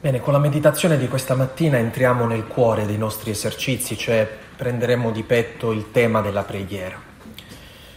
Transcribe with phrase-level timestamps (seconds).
[0.00, 5.10] Bene, con la meditazione di questa mattina entriamo nel cuore dei nostri esercizi, cioè prenderemo
[5.10, 6.96] di petto il tema della preghiera.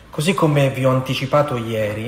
[0.10, 2.08] Così come vi ho anticipato ieri,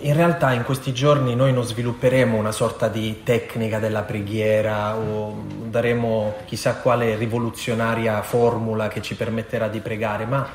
[0.00, 5.44] in realtà in questi giorni noi non svilupperemo una sorta di tecnica della preghiera o
[5.64, 10.48] daremo chissà quale rivoluzionaria formula che ci permetterà di pregare, ma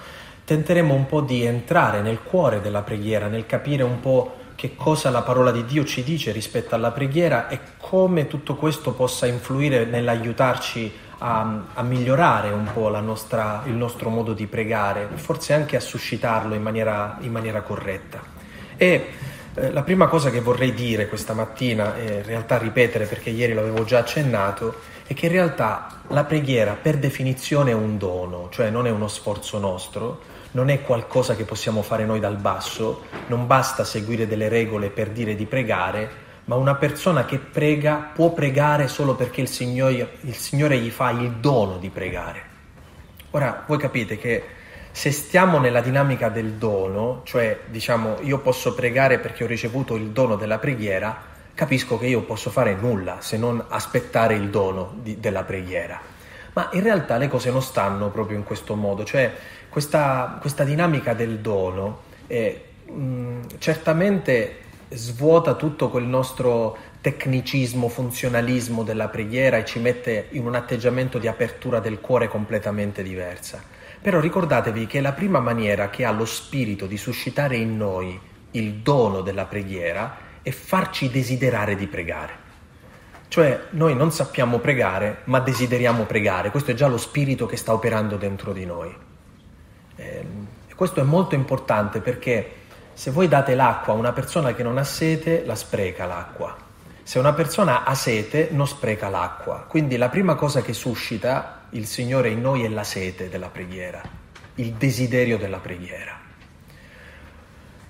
[0.43, 5.09] tenteremo un po' di entrare nel cuore della preghiera, nel capire un po' che cosa
[5.09, 9.85] la parola di Dio ci dice rispetto alla preghiera e come tutto questo possa influire
[9.85, 15.79] nell'aiutarci a, a migliorare un po' nostra, il nostro modo di pregare, forse anche a
[15.79, 18.21] suscitarlo in maniera, in maniera corretta.
[18.75, 19.07] E
[19.53, 23.53] eh, la prima cosa che vorrei dire questa mattina, e in realtà ripetere perché ieri
[23.53, 28.69] l'avevo già accennato, è che in realtà la preghiera per definizione è un dono, cioè
[28.69, 33.45] non è uno sforzo nostro, non è qualcosa che possiamo fare noi dal basso, non
[33.47, 38.87] basta seguire delle regole per dire di pregare, ma una persona che prega può pregare
[38.87, 42.51] solo perché il Signore, il Signore gli fa il dono di pregare.
[43.31, 44.43] Ora, voi capite che
[44.91, 50.09] se stiamo nella dinamica del dono, cioè diciamo io posso pregare perché ho ricevuto il
[50.09, 55.19] dono della preghiera, capisco che io posso fare nulla se non aspettare il dono di,
[55.19, 55.99] della preghiera.
[56.53, 59.33] Ma in realtà le cose non stanno proprio in questo modo, cioè
[59.73, 64.57] questa, questa dinamica del dono eh, mh, certamente
[64.89, 71.27] svuota tutto quel nostro tecnicismo, funzionalismo della preghiera e ci mette in un atteggiamento di
[71.27, 73.63] apertura del cuore completamente diversa.
[73.99, 78.19] Però ricordatevi che la prima maniera che ha lo Spirito di suscitare in noi
[78.51, 82.41] il dono della preghiera è farci desiderare di pregare.
[83.27, 86.51] Cioè noi non sappiamo pregare, ma desideriamo pregare.
[86.51, 88.95] Questo è già lo Spirito che sta operando dentro di noi.
[89.95, 92.61] Ehm, e questo è molto importante perché
[92.93, 96.55] se voi date l'acqua a una persona che non ha sete, la spreca l'acqua.
[97.01, 99.65] Se una persona ha sete, non spreca l'acqua.
[99.67, 104.01] Quindi la prima cosa che suscita il Signore in noi è la sete della preghiera,
[104.55, 106.19] il desiderio della preghiera.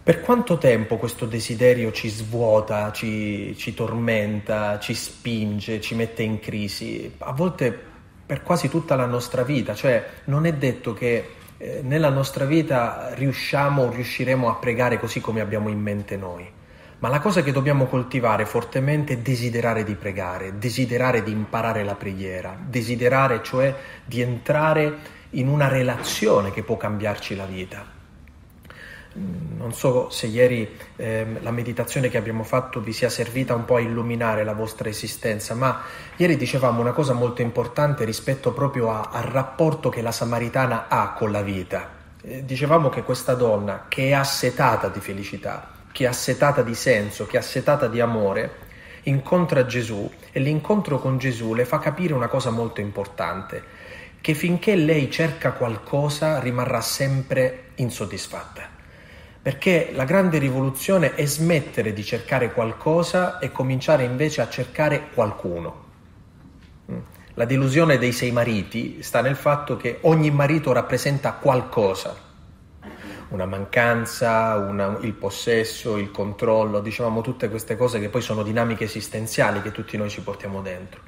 [0.04, 6.40] Per quanto tempo questo desiderio ci svuota, ci, ci tormenta, ci spinge, ci mette in
[6.40, 7.14] crisi?
[7.20, 7.78] A volte
[8.26, 13.14] per quasi tutta la nostra vita, cioè non è detto che eh, nella nostra vita
[13.14, 16.46] riusciamo o riusciremo a pregare così come abbiamo in mente noi.
[17.00, 21.96] Ma la cosa che dobbiamo coltivare fortemente è desiderare di pregare, desiderare di imparare la
[21.96, 24.98] preghiera, desiderare cioè di entrare
[25.32, 27.93] in una relazione che può cambiarci la vita.
[29.16, 33.76] Non so se ieri eh, la meditazione che abbiamo fatto vi sia servita un po'
[33.76, 35.84] a illuminare la vostra esistenza, ma
[36.16, 41.14] ieri dicevamo una cosa molto importante rispetto proprio a, al rapporto che la Samaritana ha
[41.14, 41.90] con la vita.
[42.24, 47.28] Eh, dicevamo che questa donna che è assetata di felicità, che è assetata di senso,
[47.28, 48.52] che è assetata di amore,
[49.04, 53.62] incontra Gesù e l'incontro con Gesù le fa capire una cosa molto importante,
[54.20, 58.73] che finché lei cerca qualcosa rimarrà sempre insoddisfatta.
[59.44, 65.84] Perché la grande rivoluzione è smettere di cercare qualcosa e cominciare invece a cercare qualcuno.
[66.90, 66.98] Mm.
[67.34, 72.16] La delusione dei sei mariti sta nel fatto che ogni marito rappresenta qualcosa,
[73.30, 78.86] una mancanza, una, il possesso, il controllo, dicevamo tutte queste cose che poi sono dinamiche
[78.86, 81.02] esistenziali che tutti noi ci portiamo dentro.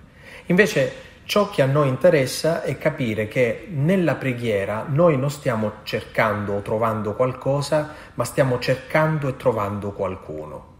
[0.47, 6.53] Invece Ciò che a noi interessa è capire che nella preghiera noi non stiamo cercando
[6.53, 10.73] o trovando qualcosa, ma stiamo cercando e trovando qualcuno.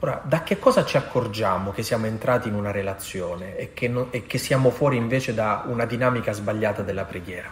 [0.00, 4.08] Ora, da che cosa ci accorgiamo che siamo entrati in una relazione e che, no,
[4.12, 7.50] e che siamo fuori invece da una dinamica sbagliata della preghiera?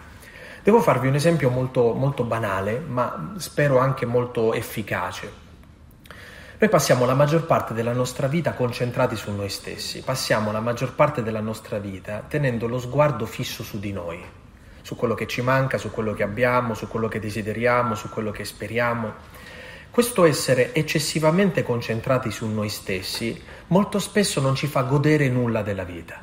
[0.63, 5.44] Devo farvi un esempio molto, molto banale, ma spero anche molto efficace.
[6.57, 10.93] Noi passiamo la maggior parte della nostra vita concentrati su noi stessi, passiamo la maggior
[10.93, 14.23] parte della nostra vita tenendo lo sguardo fisso su di noi,
[14.81, 18.31] su quello che ci manca, su quello che abbiamo, su quello che desideriamo, su quello
[18.31, 19.11] che speriamo.
[19.91, 23.37] Questo essere eccessivamente concentrati su noi stessi
[23.67, 26.21] molto spesso non ci fa godere nulla della vita.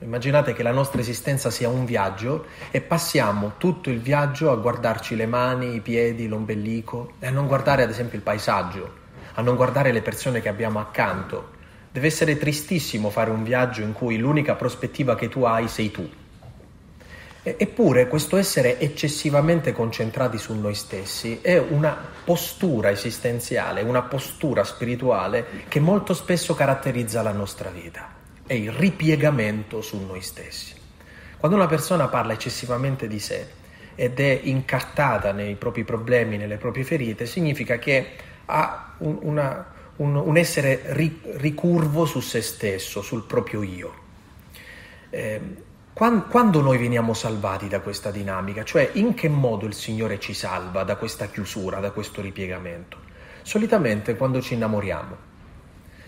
[0.00, 5.16] Immaginate che la nostra esistenza sia un viaggio e passiamo tutto il viaggio a guardarci
[5.16, 9.00] le mani, i piedi, l'ombelico e a non guardare ad esempio il paesaggio,
[9.34, 11.50] a non guardare le persone che abbiamo accanto.
[11.90, 16.08] Deve essere tristissimo fare un viaggio in cui l'unica prospettiva che tu hai sei tu.
[17.44, 25.64] Eppure questo essere eccessivamente concentrati su noi stessi è una postura esistenziale, una postura spirituale
[25.66, 28.14] che molto spesso caratterizza la nostra vita,
[28.46, 30.72] è il ripiegamento su noi stessi.
[31.36, 33.44] Quando una persona parla eccessivamente di sé
[33.96, 38.06] ed è incartata nei propri problemi, nelle proprie ferite, significa che
[38.46, 39.66] ha un, una,
[39.96, 43.94] un, un essere ri, ricurvo su se stesso, sul proprio io.
[45.10, 45.40] Eh,
[45.92, 50.32] quando, quando noi veniamo salvati da questa dinamica, cioè in che modo il Signore ci
[50.32, 52.98] salva da questa chiusura, da questo ripiegamento?
[53.42, 55.30] Solitamente quando ci innamoriamo.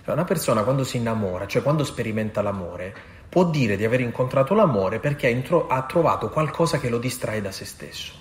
[0.05, 2.95] Cioè, una persona quando si innamora, cioè quando sperimenta l'amore,
[3.29, 7.65] può dire di aver incontrato l'amore perché ha, trovato qualcosa che lo distrae da se
[7.65, 8.13] stesso.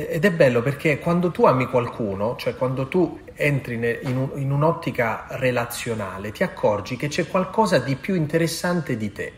[0.00, 3.74] Ed è bello perché quando tu ami qualcuno, cioè quando tu entri
[4.04, 9.32] in un'ottica relazionale, ti accorgi che c'è qualcosa di più interessante di te.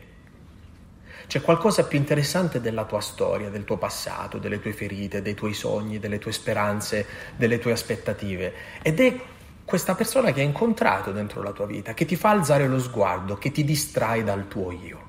[1.27, 5.55] C'è qualcosa più interessante della tua storia, del tuo passato, delle tue ferite, dei tuoi
[5.55, 7.07] sogni, delle tue speranze,
[7.37, 8.53] delle tue aspettative.
[8.83, 9.19] Ed è
[9.65, 13.39] questa persona che hai incontrato dentro la tua vita, che ti fa alzare lo sguardo,
[13.39, 15.09] che ti distrae dal tuo io.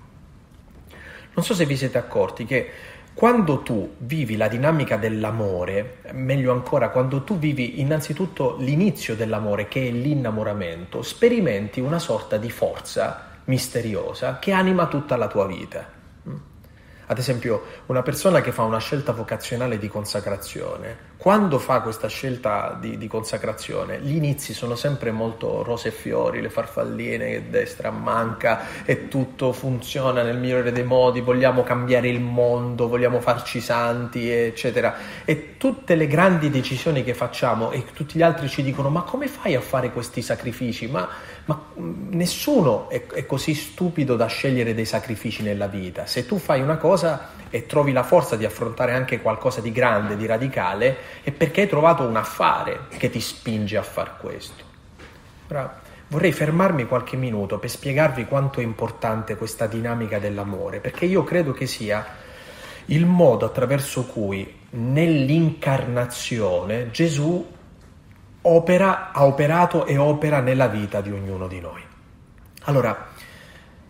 [1.33, 2.71] Non so se vi siete accorti che
[3.13, 9.87] quando tu vivi la dinamica dell'amore, meglio ancora, quando tu vivi innanzitutto l'inizio dell'amore, che
[9.87, 16.00] è l'innamoramento, sperimenti una sorta di forza misteriosa che anima tutta la tua vita.
[17.11, 22.77] Ad esempio, una persona che fa una scelta vocazionale di consacrazione, quando fa questa scelta
[22.79, 28.85] di, di, consacrazione, gli inizi sono sempre molto rose e fiori, le farfalline destra manca
[28.85, 34.95] e tutto funziona nel migliore dei modi, vogliamo cambiare il mondo, vogliamo farci santi, eccetera.
[35.25, 39.27] E tutte le grandi decisioni che facciamo e tutti gli altri ci dicono ma come
[39.27, 40.87] fai a fare questi sacrifici?
[40.87, 41.09] Ma,
[41.45, 46.05] ma nessuno è, è così stupido da scegliere dei sacrifici nella vita.
[46.05, 49.71] Se tu fai una cosa, cosa e trovi la forza di affrontare anche qualcosa di
[49.71, 54.63] grande, di radicale, è perché hai trovato un affare che ti spinge a far questo.
[55.49, 61.23] Ora, vorrei fermarmi qualche minuto per spiegarvi quanto è importante questa dinamica dell'amore, perché io
[61.23, 62.05] credo che sia
[62.85, 67.45] il modo attraverso cui nell'incarnazione Gesù
[68.43, 71.81] opera, ha operato e opera nella vita di ognuno di noi.
[72.63, 73.09] Allora,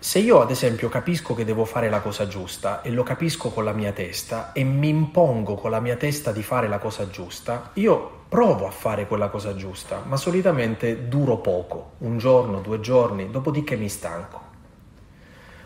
[0.04, 3.64] se io ad esempio capisco che devo fare la cosa giusta e lo capisco con
[3.64, 7.70] la mia testa e mi impongo con la mia testa di fare la cosa giusta,
[7.74, 13.30] io provo a fare quella cosa giusta, ma solitamente duro poco, un giorno, due giorni,
[13.30, 14.50] dopodiché mi stanco.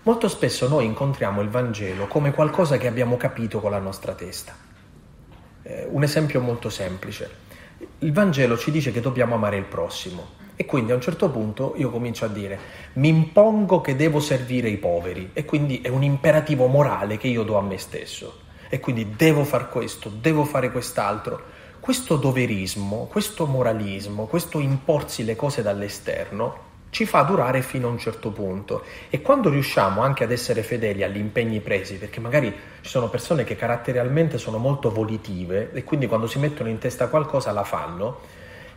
[0.03, 4.53] Molto spesso noi incontriamo il Vangelo come qualcosa che abbiamo capito con la nostra testa.
[5.63, 7.43] Eh, un esempio molto semplice.
[8.05, 11.73] Il Vangelo ci dice che dobbiamo amare il prossimo, e quindi a un certo punto
[11.77, 12.59] io comincio a dire
[12.93, 17.41] mi impongo che devo servire i poveri e quindi è un imperativo morale che io
[17.41, 18.41] do a me stesso.
[18.69, 21.41] E quindi devo fare questo, devo fare quest'altro.
[21.79, 26.64] Questo doverismo, questo moralismo, questo imporsi le cose dall'esterno
[26.95, 31.03] ci fa durare fino a un certo punto e quando riusciamo anche ad essere fedeli
[31.03, 32.47] agli impegni presi, perché magari
[32.79, 37.09] ci sono persone che caratterialmente sono molto volitive e quindi quando si mettono in testa
[37.09, 38.19] qualcosa la fanno,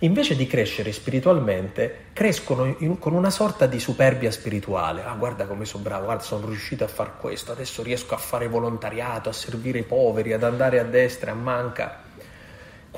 [0.00, 5.04] invece di crescere spiritualmente, crescono in, con una sorta di superbia spirituale.
[5.04, 8.48] Ah, guarda come sono bravo, guarda, sono riuscito a fare questo, adesso riesco a fare
[8.48, 12.06] volontariato, a servire i poveri, ad andare a destra, a manca.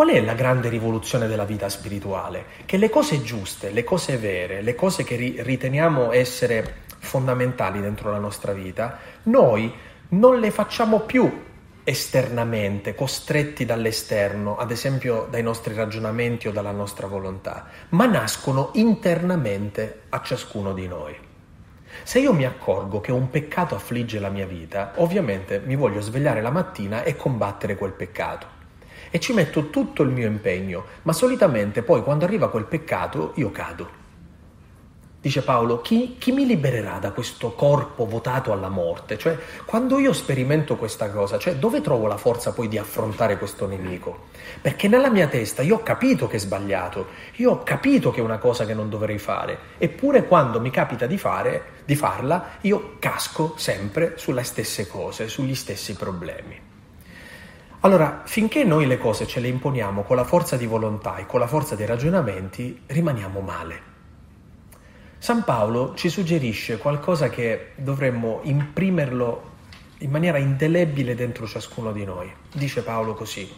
[0.01, 2.47] Qual è la grande rivoluzione della vita spirituale?
[2.65, 8.19] Che le cose giuste, le cose vere, le cose che riteniamo essere fondamentali dentro la
[8.19, 9.71] nostra vita, noi
[10.09, 11.31] non le facciamo più
[11.85, 20.05] esternamente, costretti dall'esterno, ad esempio dai nostri ragionamenti o dalla nostra volontà, ma nascono internamente
[20.09, 21.15] a ciascuno di noi.
[22.05, 26.41] Se io mi accorgo che un peccato affligge la mia vita, ovviamente mi voglio svegliare
[26.41, 28.60] la mattina e combattere quel peccato.
[29.11, 33.51] E ci metto tutto il mio impegno, ma solitamente poi quando arriva quel peccato io
[33.51, 34.01] cado
[35.23, 39.19] Dice Paolo, chi, chi, mi libererà da questo corpo votato alla morte?
[39.19, 39.37] Cioè,
[39.67, 44.29] quando io sperimento questa cosa, cioè, dove trovo la forza poi di affrontare questo nemico?
[44.63, 48.23] Perché nella mia testa io ho capito che è sbagliato, io ho capito che è
[48.23, 52.97] una cosa che non dovrei fare, eppure quando mi capita di, fare, di farla, io
[52.99, 56.70] casco sempre sulle stesse cose, sugli stessi problemi.
[57.83, 61.41] Allora, finché noi le cose ce le imponiamo con la forza di volontà e con
[61.41, 63.89] la forza dei ragionamenti, rimaniamo male.
[65.17, 69.49] San Paolo ci suggerisce qualcosa che dovremmo imprimerlo
[69.99, 72.31] in maniera indelebile dentro ciascuno di noi.
[72.53, 73.51] Dice Paolo così,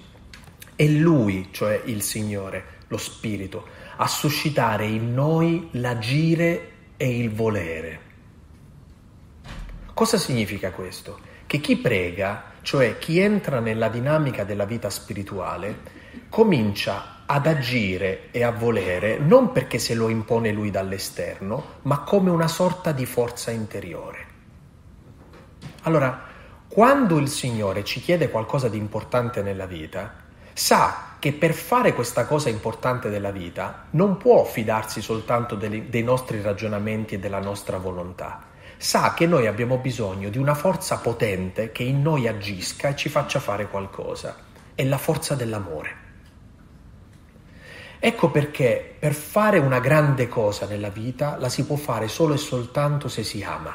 [0.76, 8.00] è Lui, cioè il Signore, lo Spirito, a suscitare in noi l'agire e il volere.
[9.92, 11.18] Cosa significa questo?
[11.44, 18.42] Che chi prega, cioè chi entra nella dinamica della vita spirituale, comincia ad agire e
[18.42, 23.50] a volere non perché se lo impone lui dall'esterno, ma come una sorta di forza
[23.50, 24.26] interiore.
[25.82, 26.30] Allora,
[26.68, 30.14] quando il Signore ci chiede qualcosa di importante nella vita,
[30.52, 36.40] sa che per fare questa cosa importante della vita non può fidarsi soltanto dei, nostri
[36.40, 38.50] ragionamenti e della nostra volontà.
[38.82, 43.08] Sa che noi abbiamo bisogno di una forza potente che in noi agisca e ci
[43.08, 44.34] faccia fare qualcosa.
[44.74, 45.96] È la forza dell'amore.
[48.00, 52.38] Ecco perché per fare una grande cosa nella vita la si può fare solo e
[52.38, 53.72] soltanto se si ama.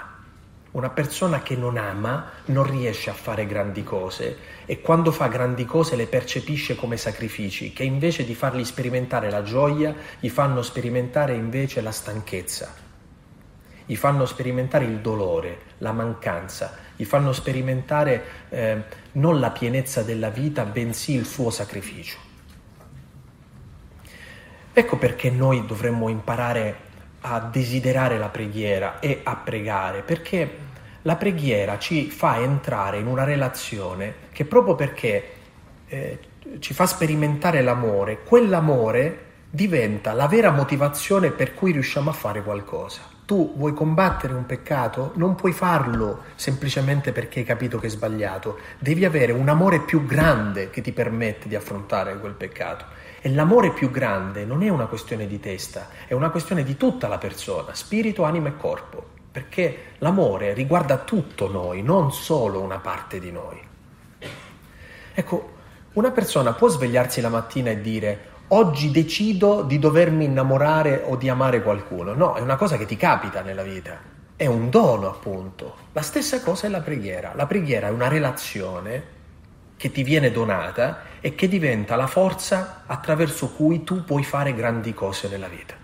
[0.71, 5.63] Una persona che non ama non riesce a fare grandi cose e quando fa grandi
[5.63, 11.33] cose le percepisce come sacrifici che invece di fargli sperimentare la gioia gli fanno sperimentare
[11.33, 12.85] invece la stanchezza,
[13.87, 20.29] gli fanno sperimentare il dolore, la mancanza, gli fanno sperimentare eh, non la pienezza della
[20.29, 22.17] vita bensì il suo sacrificio.
[24.73, 26.85] Ecco perché noi dovremmo imparare
[27.21, 30.65] a desiderare la preghiera e a pregare, perché
[31.03, 35.31] la preghiera ci fa entrare in una relazione che proprio perché
[35.87, 36.19] eh,
[36.59, 43.15] ci fa sperimentare l'amore, quell'amore diventa la vera motivazione per cui riusciamo a fare qualcosa.
[43.27, 45.11] Tu vuoi combattere un peccato?
[45.15, 48.57] Non puoi farlo semplicemente perché hai capito che è sbagliato.
[48.79, 52.85] Devi avere un amore più grande che ti permette di affrontare quel peccato.
[53.19, 57.09] E l'amore più grande non è una questione di testa, è una questione di tutta
[57.09, 63.19] la persona, spirito, anima e corpo perché l'amore riguarda tutto noi, non solo una parte
[63.19, 63.61] di noi.
[65.13, 65.51] Ecco,
[65.93, 71.29] una persona può svegliarsi la mattina e dire oggi decido di dovermi innamorare o di
[71.29, 72.13] amare qualcuno.
[72.13, 73.99] No, è una cosa che ti capita nella vita,
[74.35, 75.75] è un dono appunto.
[75.93, 77.33] La stessa cosa è la preghiera.
[77.35, 79.15] La preghiera è una relazione
[79.77, 84.93] che ti viene donata e che diventa la forza attraverso cui tu puoi fare grandi
[84.93, 85.75] cose nella vita.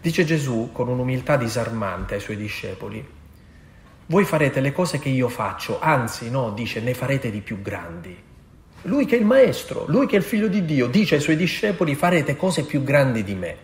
[0.00, 3.14] Dice Gesù con un'umiltà disarmante ai suoi discepoli,
[4.06, 8.16] voi farete le cose che io faccio, anzi no, dice, ne farete di più grandi.
[8.82, 11.36] Lui che è il Maestro, lui che è il Figlio di Dio, dice ai suoi
[11.36, 13.56] discepoli, farete cose più grandi di me.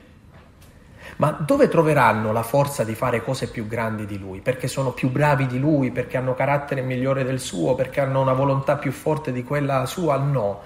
[1.16, 4.40] Ma dove troveranno la forza di fare cose più grandi di lui?
[4.40, 8.32] Perché sono più bravi di lui, perché hanno carattere migliore del suo, perché hanno una
[8.32, 10.16] volontà più forte di quella sua?
[10.16, 10.60] No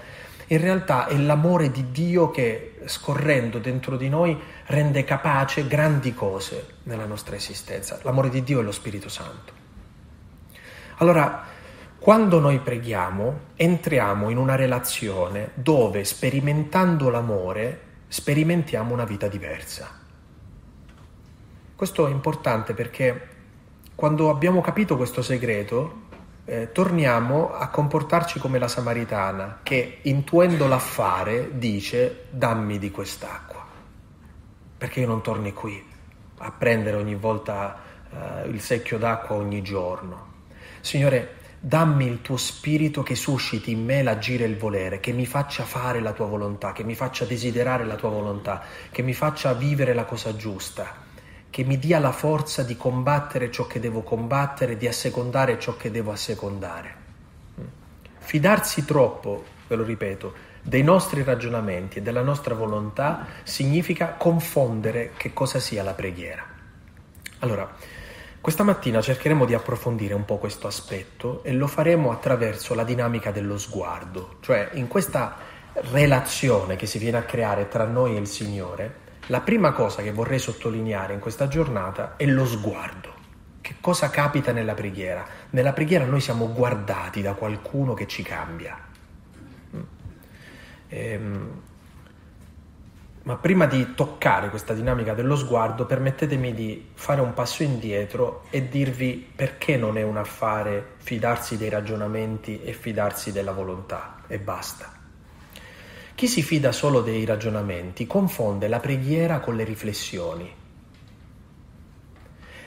[0.49, 6.75] in realtà è l'amore di Dio che scorrendo dentro di noi rende capace grandi cose
[6.85, 7.99] nella nostra esistenza.
[8.03, 9.53] L'amore di Dio è lo Spirito Santo.
[10.99, 11.45] Allora,
[12.07, 19.91] quando noi preghiamo, entriamo in una relazione dove sperimentando l'amore sperimentiamo una vita diversa.
[21.75, 23.29] Questo è importante perché
[23.97, 26.03] quando abbiamo capito questo segreto,
[26.45, 33.67] eh, torniamo a comportarci come la Samaritana che intuendo l'affare dice dammi di quest'acqua,
[34.79, 35.85] perché io non torni qui
[36.39, 37.77] a prendere ogni volta
[38.09, 40.35] eh, il secchio d'acqua ogni giorno.
[40.83, 41.36] Signore,
[41.67, 45.65] dammi il tuo spirito che susciti in me l'agire e il volere, che mi faccia
[45.65, 49.93] fare la tua volontà, che mi faccia desiderare la tua volontà, che mi faccia vivere
[49.93, 51.05] la cosa giusta
[51.49, 55.91] che mi dia la forza di combattere ciò che devo combattere, di assecondare ciò che
[55.91, 56.95] devo assecondare.
[58.19, 65.33] Fidarsi troppo, ve lo ripeto, dei nostri ragionamenti e della nostra volontà significa confondere che
[65.33, 66.45] cosa sia la preghiera.
[67.39, 67.75] Allora,
[68.47, 73.33] questa mattina cercheremo di approfondire un po' questo aspetto e lo faremo attraverso la dinamica
[73.33, 75.35] dello sguardo, cioè in questa
[75.91, 80.13] relazione che si viene a creare tra noi e il Signore, la prima cosa che
[80.13, 83.15] vorrei sottolineare in questa giornata è lo sguardo.
[83.61, 85.27] Che cosa capita nella preghiera?
[85.51, 88.79] Nella preghiera noi siamo guardati da qualcuno che ci cambia.
[90.87, 91.63] Ehm,
[93.27, 98.69] ma prima di toccare questa dinamica dello sguardo, permettetemi di fare un passo indietro e
[98.69, 104.93] dirvi perché non è un affare fidarsi dei ragionamenti e fidarsi della volontà e basta.
[106.15, 110.55] Chi si fida solo dei ragionamenti confonde la preghiera con le riflessioni.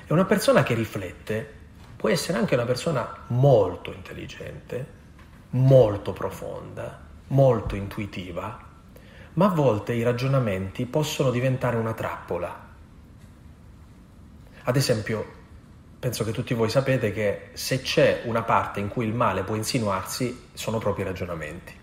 [0.07, 1.53] E una persona che riflette
[1.95, 4.87] può essere anche una persona molto intelligente,
[5.51, 8.67] molto profonda, molto intuitiva,
[9.39, 12.67] ma a volte i ragionamenti possono diventare una trappola.
[14.63, 15.25] Ad esempio,
[15.97, 19.55] penso che tutti voi sapete che se c'è una parte in cui il male può
[19.55, 21.73] insinuarsi, sono proprio i ragionamenti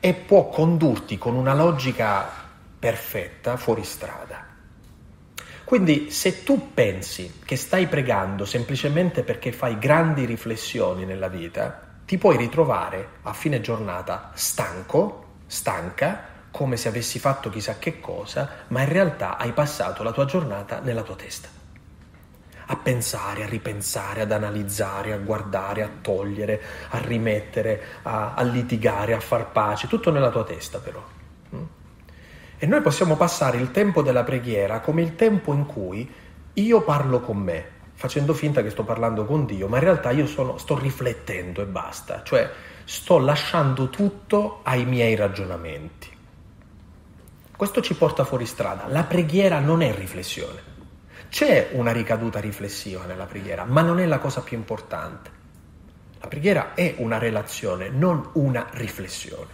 [0.00, 2.28] e può condurti con una logica
[2.76, 4.44] perfetta fuori strada.
[5.62, 12.18] Quindi se tu pensi che stai pregando semplicemente perché fai grandi riflessioni nella vita, ti
[12.18, 18.82] puoi ritrovare a fine giornata stanco, stanca, come se avessi fatto chissà che cosa, ma
[18.82, 21.48] in realtà hai passato la tua giornata nella tua testa.
[22.66, 29.12] a pensare, a ripensare, ad analizzare, a guardare, a togliere, a rimettere, a, a litigare,
[29.14, 31.02] a far pace, tutto nella tua testa però.
[31.54, 31.62] Mm?
[32.56, 36.10] E noi possiamo passare il tempo della preghiera come il tempo in cui
[36.54, 40.26] io parlo con me, facendo finta che sto parlando con Dio, ma in realtà io
[40.26, 42.48] sono, sto riflettendo e basta, cioè
[42.84, 46.01] sto lasciando tutto ai miei ragionamenti.
[47.62, 48.88] Questo ci porta fuori strada.
[48.88, 50.60] La preghiera non è riflessione.
[51.28, 55.30] C'è una ricaduta riflessiva nella preghiera, ma non è la cosa più importante.
[56.18, 59.46] La preghiera è una relazione, non una riflessione.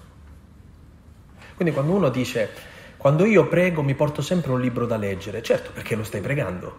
[1.54, 2.50] Quindi quando uno dice,
[2.96, 6.76] quando io prego mi porto sempre un libro da leggere, certo perché lo stai pregando.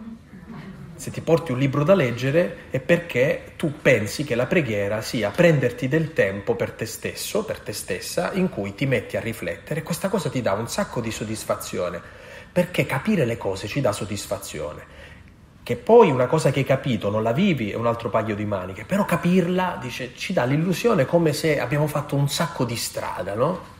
[0.99, 5.29] Se ti porti un libro da leggere è perché tu pensi che la preghiera sia
[5.29, 9.81] prenderti del tempo per te stesso, per te stessa, in cui ti metti a riflettere.
[9.81, 12.01] Questa cosa ti dà un sacco di soddisfazione
[12.51, 14.83] perché capire le cose ci dà soddisfazione.
[15.63, 18.43] Che poi una cosa che hai capito non la vivi è un altro paio di
[18.43, 23.35] maniche, però capirla dice, ci dà l'illusione come se abbiamo fatto un sacco di strada,
[23.35, 23.77] no?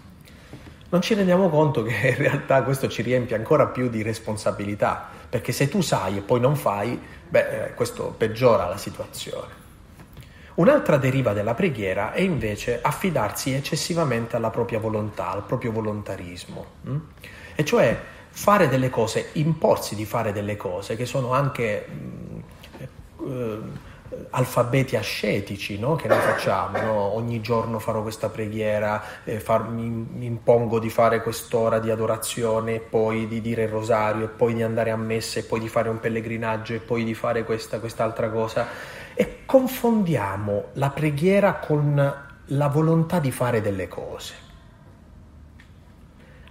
[0.88, 5.52] Non ci rendiamo conto che in realtà questo ci riempie ancora più di responsabilità, perché
[5.52, 9.58] se tu sai e poi non fai, beh, eh, questo peggiora la situazione.
[10.56, 16.98] Un'altra deriva della preghiera è invece affidarsi eccessivamente alla propria volontà, al proprio volontarismo, hm?
[17.56, 17.98] e cioè
[18.30, 22.44] fare delle cose, imporsi di fare delle cose che sono anche mh,
[23.26, 23.60] eh,
[24.32, 25.96] alfabeti ascetici no?
[25.96, 26.94] che noi facciamo, no?
[27.16, 32.80] ogni giorno farò questa preghiera, eh, far, mi, mi, impongo di fare quest'ora di adorazione,
[32.80, 35.90] poi di dire il rosario, e poi di andare a messa, e poi di fare
[35.90, 38.68] un pellegrinaggio, e poi di fare questa, quest'altra cosa.
[39.14, 44.48] E confondiamo la preghiera con la volontà di fare delle cose.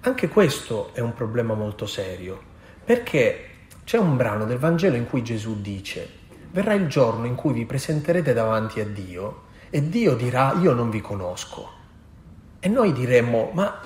[0.03, 2.41] Anche questo è un problema molto serio,
[2.85, 3.45] perché
[3.85, 6.18] c'è un brano del Vangelo in cui Gesù dice,
[6.59, 10.91] verrà il giorno in cui vi presenterete davanti a Dio e Dio dirà io non
[10.91, 11.71] vi conosco.
[12.59, 13.81] E noi diremmo, ma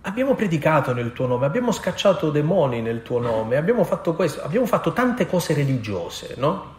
[0.00, 4.64] abbiamo predicato nel tuo nome, abbiamo scacciato demoni nel tuo nome, abbiamo fatto questo, abbiamo
[4.64, 6.72] fatto tante cose religiose, no?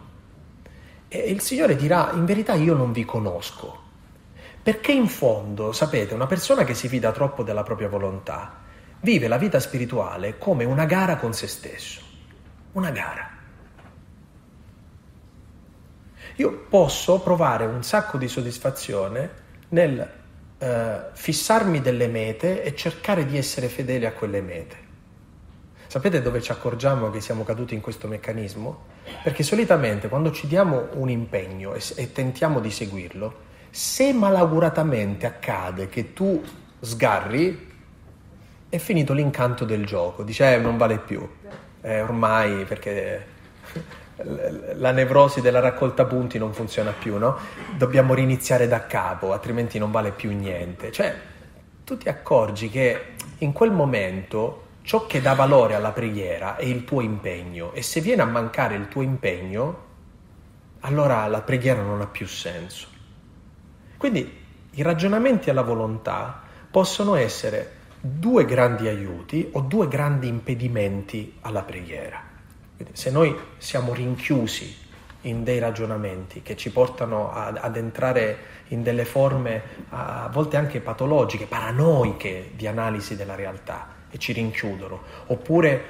[1.06, 3.84] E il Signore dirà, in verità io non vi conosco.
[4.60, 8.64] Perché in fondo, sapete, una persona che si fida troppo della propria volontà
[8.98, 12.00] vive la vita spirituale come una gara con se stesso,
[12.72, 13.35] una gara.
[16.36, 19.30] Io posso provare un sacco di soddisfazione
[19.70, 20.06] nel
[20.58, 24.84] eh, fissarmi delle mete e cercare di essere fedeli a quelle mete.
[25.86, 28.84] Sapete dove ci accorgiamo che siamo caduti in questo meccanismo?
[29.22, 35.88] Perché solitamente quando ci diamo un impegno e, e tentiamo di seguirlo, se malauguratamente accade
[35.88, 36.42] che tu
[36.80, 37.72] sgarri,
[38.68, 41.26] è finito l'incanto del gioco, dice eh, non vale più,
[41.80, 43.24] eh, ormai perché
[44.22, 47.36] la nevrosi della raccolta punti non funziona più, no?
[47.76, 50.90] Dobbiamo riniziare da capo, altrimenti non vale più niente.
[50.90, 51.14] Cioè,
[51.84, 56.84] tu ti accorgi che in quel momento ciò che dà valore alla preghiera è il
[56.84, 59.84] tuo impegno e se viene a mancare il tuo impegno,
[60.80, 62.86] allora la preghiera non ha più senso.
[63.96, 71.62] Quindi i ragionamenti alla volontà possono essere due grandi aiuti o due grandi impedimenti alla
[71.62, 72.25] preghiera.
[72.92, 74.84] Se noi siamo rinchiusi
[75.22, 80.80] in dei ragionamenti che ci portano ad, ad entrare in delle forme a volte anche
[80.80, 85.82] patologiche, paranoiche di analisi della realtà e ci rinchiudono, oppure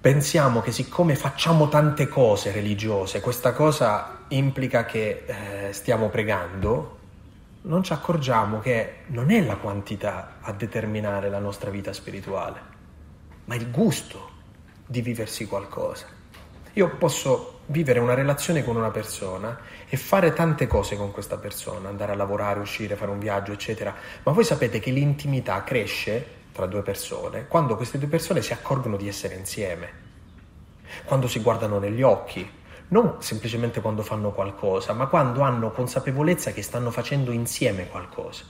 [0.00, 6.98] pensiamo che siccome facciamo tante cose religiose, questa cosa implica che eh, stiamo pregando,
[7.62, 12.60] non ci accorgiamo che non è la quantità a determinare la nostra vita spirituale,
[13.46, 14.30] ma il gusto
[14.86, 16.15] di viversi qualcosa.
[16.76, 19.58] Io posso vivere una relazione con una persona
[19.88, 23.94] e fare tante cose con questa persona, andare a lavorare, uscire, fare un viaggio, eccetera,
[24.24, 28.98] ma voi sapete che l'intimità cresce tra due persone quando queste due persone si accorgono
[28.98, 29.88] di essere insieme,
[31.06, 32.46] quando si guardano negli occhi,
[32.88, 38.44] non semplicemente quando fanno qualcosa, ma quando hanno consapevolezza che stanno facendo insieme qualcosa.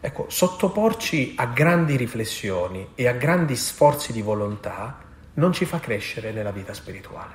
[0.00, 5.04] Ecco, sottoporci a grandi riflessioni e a grandi sforzi di volontà
[5.36, 7.34] non ci fa crescere nella vita spirituale.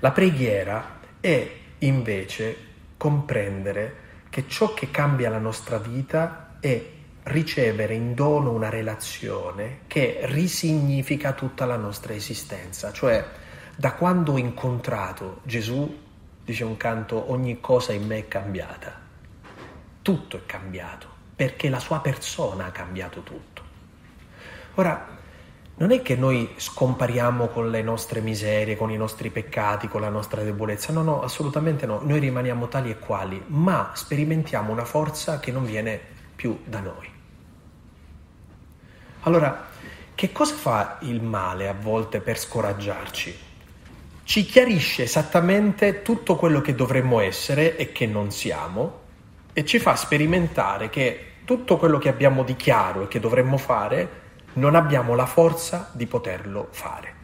[0.00, 2.56] La preghiera è invece
[2.96, 3.96] comprendere
[4.28, 6.82] che ciò che cambia la nostra vita è
[7.24, 13.24] ricevere in dono una relazione che risignifica tutta la nostra esistenza, cioè
[13.76, 16.00] da quando ho incontrato Gesù,
[16.44, 19.00] dice un canto, ogni cosa in me è cambiata,
[20.02, 23.62] tutto è cambiato, perché la sua persona ha cambiato tutto.
[24.74, 25.20] Ora,
[25.82, 30.10] non è che noi scompariamo con le nostre miserie, con i nostri peccati, con la
[30.10, 35.40] nostra debolezza, no, no, assolutamente no, noi rimaniamo tali e quali, ma sperimentiamo una forza
[35.40, 36.00] che non viene
[36.36, 37.10] più da noi.
[39.22, 39.70] Allora,
[40.14, 43.36] che cosa fa il male a volte per scoraggiarci?
[44.22, 49.00] Ci chiarisce esattamente tutto quello che dovremmo essere e che non siamo
[49.52, 54.21] e ci fa sperimentare che tutto quello che abbiamo di chiaro e che dovremmo fare
[54.54, 57.14] non abbiamo la forza di poterlo fare.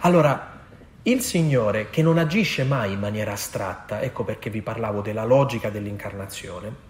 [0.00, 0.58] Allora,
[1.02, 5.70] il Signore che non agisce mai in maniera astratta, ecco perché vi parlavo della logica
[5.70, 6.88] dell'incarnazione,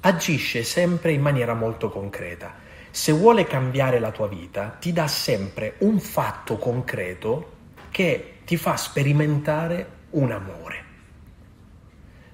[0.00, 2.54] agisce sempre in maniera molto concreta.
[2.90, 7.52] Se vuole cambiare la tua vita, ti dà sempre un fatto concreto
[7.90, 10.84] che ti fa sperimentare un amore.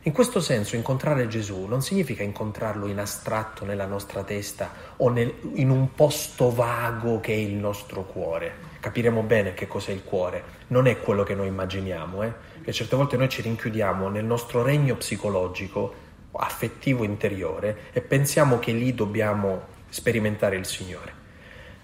[0.05, 4.71] In questo senso incontrare Gesù non significa incontrarlo in astratto nella nostra testa
[5.03, 8.69] o nel, in un posto vago che è il nostro cuore.
[8.81, 12.33] Capiremo bene che cos'è il cuore, non è quello che noi immaginiamo, eh?
[12.63, 18.73] che certe volte noi ci rinchiudiamo nel nostro regno psicologico, affettivo interiore e pensiamo che
[18.73, 21.19] lì dobbiamo sperimentare il Signore.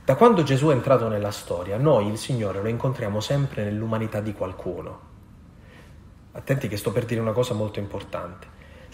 [0.05, 4.33] Da quando Gesù è entrato nella storia, noi il Signore lo incontriamo sempre nell'umanità di
[4.33, 5.15] qualcuno,
[6.37, 8.47] Attenti che sto per dire una cosa molto importante.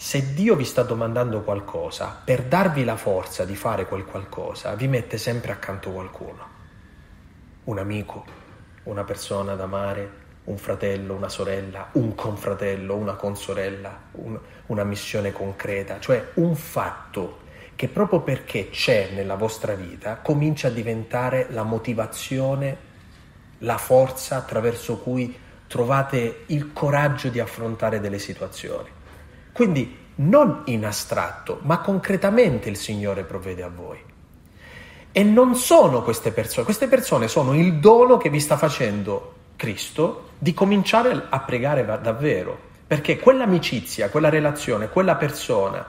[0.03, 4.89] Se Dio vi sta domandando qualcosa, per darvi la forza di fare quel qualcosa, vi
[4.89, 6.45] mette sempre accanto qualcuno.
[7.63, 8.25] Un amico,
[8.83, 10.11] una persona da amare,
[10.43, 17.39] un fratello, una sorella, un confratello, una consorella, un, una missione concreta, cioè un fatto
[17.73, 22.77] che proprio perché c'è nella vostra vita comincia a diventare la motivazione,
[23.59, 25.33] la forza attraverso cui
[25.65, 29.01] trovate il coraggio di affrontare delle situazioni.
[29.53, 33.99] Quindi non in astratto, ma concretamente il Signore provvede a voi.
[35.11, 40.29] E non sono queste persone, queste persone sono il dono che vi sta facendo Cristo
[40.39, 45.85] di cominciare a pregare davvero, perché quell'amicizia, quella relazione, quella persona,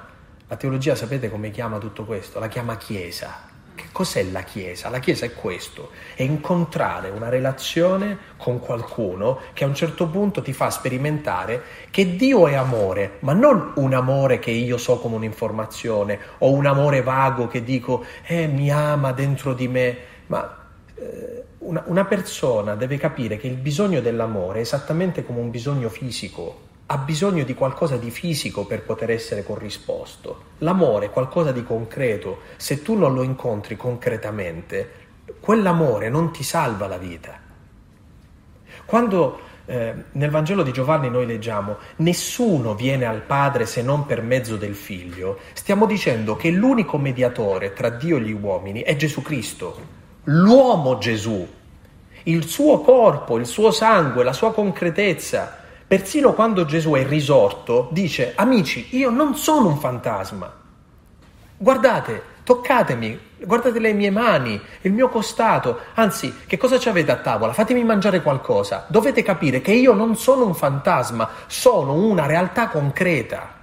[0.47, 2.39] la teologia sapete come chiama tutto questo?
[2.39, 3.54] La chiama Chiesa.
[3.75, 4.89] Che cos'è la Chiesa?
[4.89, 10.43] La Chiesa è questo, è incontrare una relazione con qualcuno che a un certo punto
[10.43, 15.17] ti fa sperimentare che Dio è amore, ma non un amore che io so come
[15.17, 20.57] un'informazione o un amore vago che dico, eh, mi ama dentro di me, ma
[20.95, 25.89] eh, una, una persona deve capire che il bisogno dell'amore è esattamente come un bisogno
[25.89, 30.53] fisico, ha bisogno di qualcosa di fisico per poter essere corrisposto.
[30.59, 32.41] L'amore è qualcosa di concreto.
[32.57, 34.91] Se tu non lo incontri concretamente,
[35.41, 37.41] quell'amore non ti salva la vita.
[38.85, 44.21] Quando eh, nel Vangelo di Giovanni noi leggiamo nessuno viene al Padre se non per
[44.21, 49.23] mezzo del Figlio, stiamo dicendo che l'unico mediatore tra Dio e gli uomini è Gesù
[49.23, 49.81] Cristo,
[50.25, 51.49] l'uomo Gesù,
[52.25, 55.63] il suo corpo, il suo sangue, la sua concretezza
[55.95, 60.53] Persino quando Gesù è risorto, dice, amici, io non sono un fantasma.
[61.57, 67.19] Guardate, toccatemi, guardate le mie mani, il mio costato, anzi, che cosa ci avete a
[67.19, 67.53] tavola?
[67.53, 68.87] Fatemi mangiare qualcosa.
[68.89, 73.55] Dovete capire che io non sono un fantasma, sono una realtà concreta.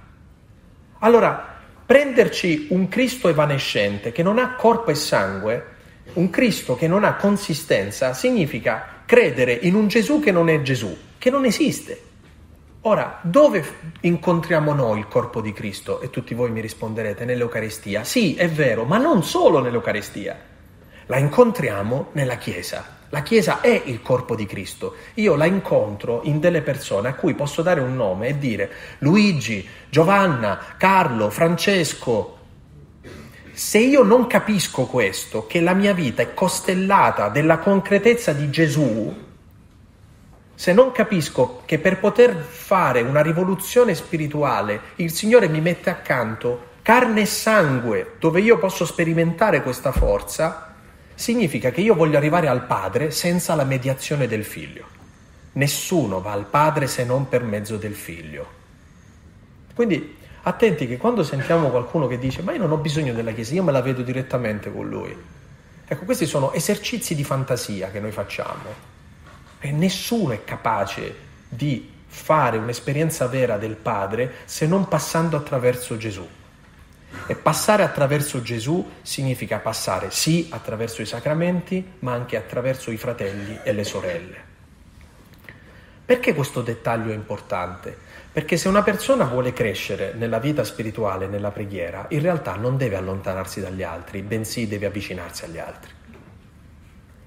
[1.00, 5.66] Allora, prenderci un Cristo evanescente che non ha corpo e sangue,
[6.14, 10.96] un Cristo che non ha consistenza, significa credere in un Gesù che non è Gesù,
[11.18, 12.04] che non esiste.
[12.84, 13.64] Ora, dove
[14.00, 16.00] incontriamo noi il corpo di Cristo?
[16.00, 18.02] E tutti voi mi risponderete nell'Eucaristia.
[18.02, 20.36] Sì, è vero, ma non solo nell'Eucaristia.
[21.06, 22.98] La incontriamo nella Chiesa.
[23.10, 24.96] La Chiesa è il corpo di Cristo.
[25.14, 29.64] Io la incontro in delle persone a cui posso dare un nome e dire Luigi,
[29.88, 32.38] Giovanna, Carlo, Francesco.
[33.52, 39.30] Se io non capisco questo, che la mia vita è costellata della concretezza di Gesù,
[40.62, 46.66] se non capisco che per poter fare una rivoluzione spirituale il Signore mi mette accanto
[46.82, 50.72] carne e sangue dove io posso sperimentare questa forza,
[51.16, 54.86] significa che io voglio arrivare al Padre senza la mediazione del Figlio.
[55.54, 58.46] Nessuno va al Padre se non per mezzo del Figlio.
[59.74, 63.54] Quindi attenti che quando sentiamo qualcuno che dice ma io non ho bisogno della Chiesa,
[63.54, 65.12] io me la vedo direttamente con Lui.
[65.88, 68.92] Ecco, questi sono esercizi di fantasia che noi facciamo
[69.62, 71.14] e nessuno è capace
[71.48, 76.28] di fare un'esperienza vera del Padre se non passando attraverso Gesù.
[77.26, 83.60] E passare attraverso Gesù significa passare sì attraverso i sacramenti, ma anche attraverso i fratelli
[83.62, 84.50] e le sorelle.
[86.04, 87.96] Perché questo dettaglio è importante?
[88.32, 92.96] Perché se una persona vuole crescere nella vita spirituale, nella preghiera, in realtà non deve
[92.96, 96.00] allontanarsi dagli altri, bensì deve avvicinarsi agli altri.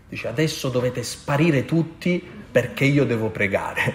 [0.08, 3.94] Dice adesso dovete sparire tutti perché io devo pregare.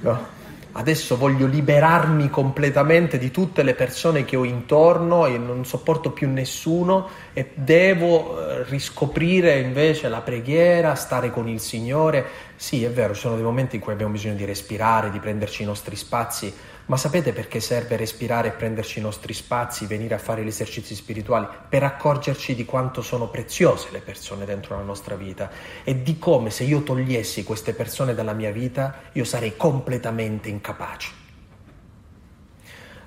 [0.00, 0.38] No?
[0.72, 6.28] Adesso voglio liberarmi completamente di tutte le persone che ho intorno e non sopporto più
[6.30, 12.24] nessuno e devo eh, riscoprire invece la preghiera, stare con il Signore.
[12.54, 15.62] Sì, è vero, ci sono dei momenti in cui abbiamo bisogno di respirare, di prenderci
[15.62, 16.54] i nostri spazi,
[16.90, 20.96] ma sapete perché serve respirare e prenderci i nostri spazi, venire a fare gli esercizi
[20.96, 21.46] spirituali?
[21.68, 25.50] Per accorgerci di quanto sono preziose le persone dentro la nostra vita
[25.84, 31.12] e di come se io togliessi queste persone dalla mia vita io sarei completamente incapace.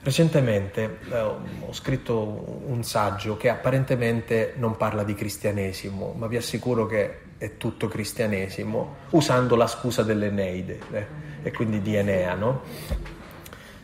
[0.01, 6.85] Recentemente eh, ho scritto un saggio che apparentemente non parla di cristianesimo, ma vi assicuro
[6.85, 11.05] che è tutto cristianesimo, usando la scusa dell'Eneide eh,
[11.43, 13.11] e quindi di Enea, no?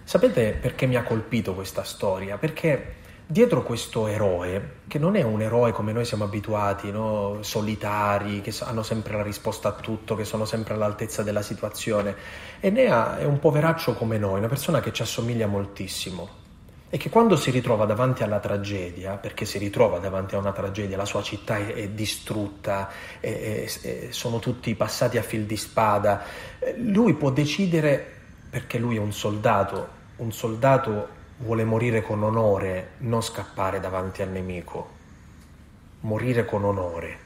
[0.09, 2.39] Sapete perché mi ha colpito questa storia?
[2.39, 2.95] Perché
[3.27, 7.43] dietro questo eroe, che non è un eroe come noi siamo abituati, no?
[7.43, 12.15] solitari, che hanno sempre la risposta a tutto, che sono sempre all'altezza della situazione,
[12.59, 16.27] Enea è un poveraccio come noi, una persona che ci assomiglia moltissimo
[16.89, 20.97] e che quando si ritrova davanti alla tragedia, perché si ritrova davanti a una tragedia,
[20.97, 26.23] la sua città è, è distrutta, è, è, sono tutti passati a fil di spada,
[26.57, 28.13] eh, lui può decidere,
[28.49, 34.29] perché lui è un soldato, un soldato vuole morire con onore, non scappare davanti al
[34.29, 34.97] nemico.
[36.01, 37.17] Morire con onore.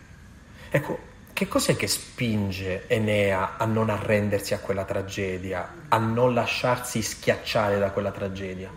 [0.70, 7.02] Ecco, che cos'è che spinge Enea a non arrendersi a quella tragedia, a non lasciarsi
[7.02, 8.70] schiacciare da quella tragedia?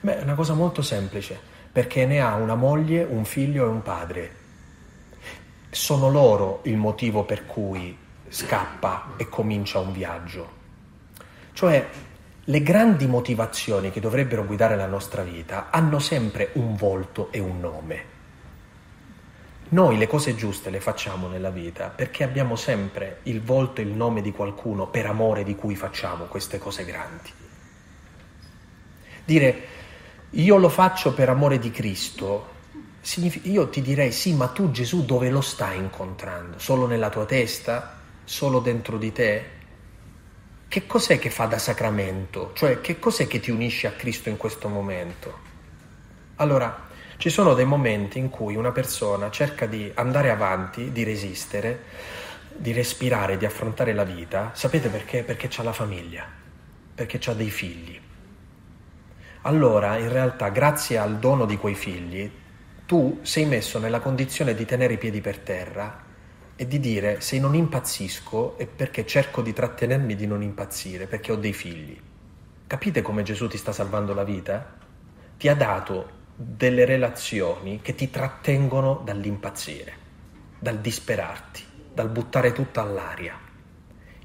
[0.00, 1.38] Beh, è una cosa molto semplice,
[1.70, 4.34] perché Enea ha una moglie, un figlio e un padre.
[5.70, 7.96] Sono loro il motivo per cui
[8.28, 10.58] scappa e comincia un viaggio.
[11.52, 11.88] Cioè,
[12.50, 17.60] le grandi motivazioni che dovrebbero guidare la nostra vita hanno sempre un volto e un
[17.60, 18.04] nome.
[19.68, 23.92] Noi le cose giuste le facciamo nella vita perché abbiamo sempre il volto e il
[23.92, 27.30] nome di qualcuno per amore di cui facciamo queste cose grandi.
[29.24, 29.62] Dire
[30.30, 32.48] io lo faccio per amore di Cristo,
[33.42, 36.58] io ti direi sì, ma tu Gesù dove lo stai incontrando?
[36.58, 38.00] Solo nella tua testa?
[38.24, 39.58] Solo dentro di te?
[40.70, 42.52] Che cos'è che fa da sacramento?
[42.54, 45.38] Cioè, che cos'è che ti unisce a Cristo in questo momento?
[46.36, 51.80] Allora, ci sono dei momenti in cui una persona cerca di andare avanti, di resistere,
[52.54, 54.52] di respirare, di affrontare la vita.
[54.54, 55.24] Sapete perché?
[55.24, 56.24] Perché c'ha la famiglia,
[56.94, 58.00] perché c'ha dei figli.
[59.42, 62.30] Allora, in realtà, grazie al dono di quei figli,
[62.86, 66.09] tu sei messo nella condizione di tenere i piedi per terra
[66.60, 71.32] e di dire se non impazzisco è perché cerco di trattenermi di non impazzire, perché
[71.32, 71.98] ho dei figli.
[72.66, 74.76] Capite come Gesù ti sta salvando la vita?
[75.38, 79.94] Ti ha dato delle relazioni che ti trattengono dall'impazzire,
[80.58, 83.38] dal disperarti, dal buttare tutto all'aria.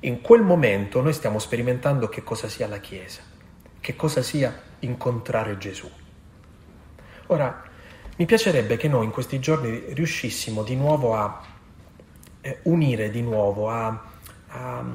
[0.01, 3.21] In quel momento noi stiamo sperimentando che cosa sia la Chiesa,
[3.79, 5.89] che cosa sia incontrare Gesù.
[7.27, 7.63] Ora,
[8.17, 11.53] mi piacerebbe che noi in questi giorni riuscissimo di nuovo a
[12.45, 14.03] eh, unire di nuovo, a,
[14.49, 14.85] a,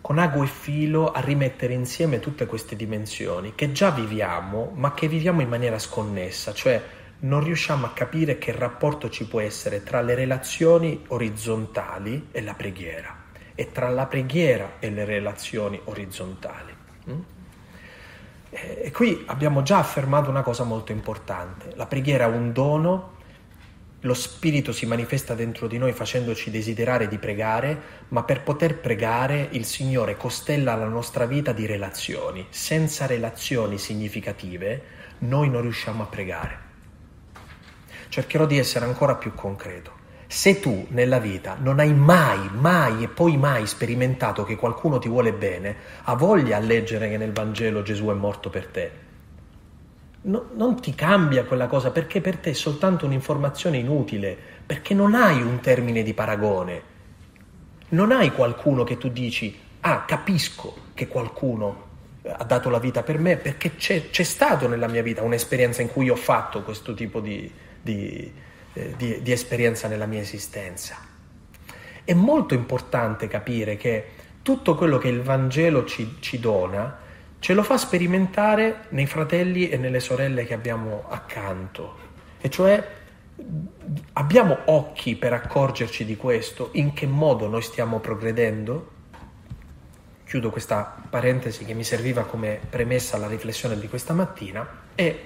[0.00, 5.06] con ago e filo, a rimettere insieme tutte queste dimensioni che già viviamo, ma che
[5.06, 6.82] viviamo in maniera sconnessa, cioè
[7.20, 12.54] non riusciamo a capire che rapporto ci può essere tra le relazioni orizzontali e la
[12.54, 13.18] preghiera
[13.54, 16.74] e tra la preghiera e le relazioni orizzontali.
[17.08, 17.20] Mm?
[18.50, 21.72] E qui abbiamo già affermato una cosa molto importante.
[21.76, 23.18] La preghiera è un dono
[24.04, 29.48] lo Spirito si manifesta dentro di noi facendoci desiderare di pregare, ma per poter pregare
[29.50, 32.46] il Signore costella la nostra vita di relazioni.
[32.48, 34.82] Senza relazioni significative
[35.18, 36.68] noi non riusciamo a pregare.
[38.08, 39.98] Cercherò di essere ancora più concreto.
[40.26, 45.08] Se tu nella vita non hai mai, mai e poi mai sperimentato che qualcuno ti
[45.08, 49.08] vuole bene, ha voglia a leggere che nel Vangelo Gesù è morto per te
[50.22, 55.14] no, non ti cambia quella cosa perché per te è soltanto un'informazione inutile, perché non
[55.14, 56.82] hai un termine di paragone,
[57.90, 61.88] non hai qualcuno che tu dici, ah, capisco che qualcuno
[62.22, 65.88] ha dato la vita per me perché c'è, c'è stata nella mia vita un'esperienza in
[65.88, 68.30] cui ho fatto questo tipo di, di,
[68.74, 70.96] eh, di, di esperienza nella mia esistenza.
[72.04, 74.04] È molto importante capire che
[74.42, 76.98] tutto quello che il Vangelo ci, ci dona
[77.40, 82.08] ce lo fa sperimentare nei fratelli e nelle sorelle che abbiamo accanto.
[82.40, 82.86] E cioè
[84.12, 88.98] abbiamo occhi per accorgerci di questo, in che modo noi stiamo progredendo?
[90.24, 95.24] Chiudo questa parentesi che mi serviva come premessa alla riflessione di questa mattina e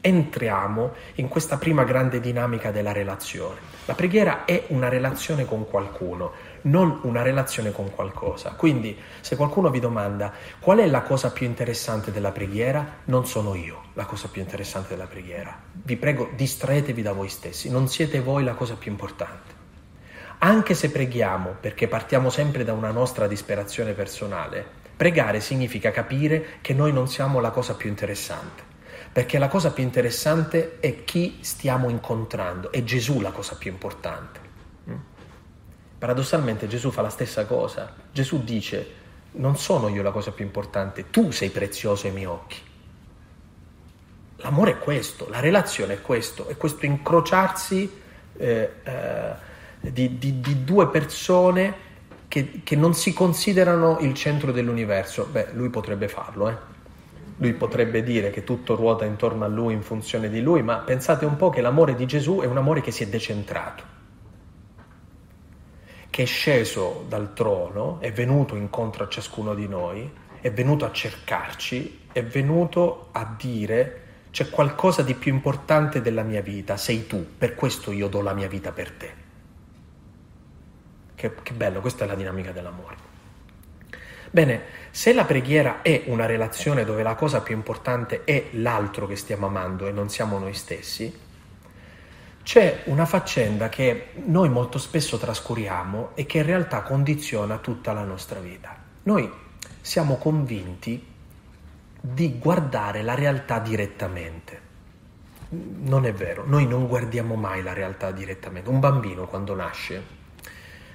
[0.00, 3.58] entriamo in questa prima grande dinamica della relazione.
[3.86, 6.32] La preghiera è una relazione con qualcuno,
[6.66, 8.50] non una relazione con qualcosa.
[8.50, 13.54] Quindi se qualcuno vi domanda qual è la cosa più interessante della preghiera, non sono
[13.54, 15.58] io la cosa più interessante della preghiera.
[15.72, 19.54] Vi prego, distraetevi da voi stessi, non siete voi la cosa più importante.
[20.38, 24.64] Anche se preghiamo, perché partiamo sempre da una nostra disperazione personale,
[24.96, 28.74] pregare significa capire che noi non siamo la cosa più interessante
[29.16, 34.45] perché la cosa più interessante è chi stiamo incontrando, è Gesù la cosa più importante.
[35.98, 37.94] Paradossalmente Gesù fa la stessa cosa.
[38.12, 38.86] Gesù dice,
[39.32, 42.58] non sono io la cosa più importante, tu sei prezioso ai miei occhi.
[44.36, 47.90] L'amore è questo, la relazione è questo, è questo incrociarsi
[48.36, 49.34] eh, eh,
[49.80, 51.74] di, di, di, due persone
[52.28, 55.26] che, che non si considerano il centro dell'universo.
[55.30, 56.74] Beh, lui potrebbe farlo, eh
[57.38, 61.26] lui potrebbe dire che tutto ruota intorno a lui in funzione di lui, ma pensate
[61.26, 63.82] un po' che l'amore di Gesù è un amore che si è decentrato,
[66.16, 70.90] che è sceso dal trono, è venuto incontro a ciascuno di noi, è venuto a
[70.90, 77.36] cercarci, è venuto a dire c'è qualcosa di più importante della mia vita, sei tu,
[77.36, 79.10] per questo io do la mia vita per te.
[81.14, 82.96] Che, che bello, questa è la dinamica dell'amore.
[84.30, 89.16] Bene, se la preghiera è una relazione dove la cosa più importante è l'altro che
[89.16, 91.24] stiamo amando e non siamo noi stessi,
[92.46, 98.04] c'è una faccenda che noi molto spesso trascuriamo e che in realtà condiziona tutta la
[98.04, 98.76] nostra vita.
[99.02, 99.28] Noi
[99.80, 101.04] siamo convinti
[102.00, 104.60] di guardare la realtà direttamente.
[105.48, 108.70] Non è vero, noi non guardiamo mai la realtà direttamente.
[108.70, 110.04] Un bambino quando nasce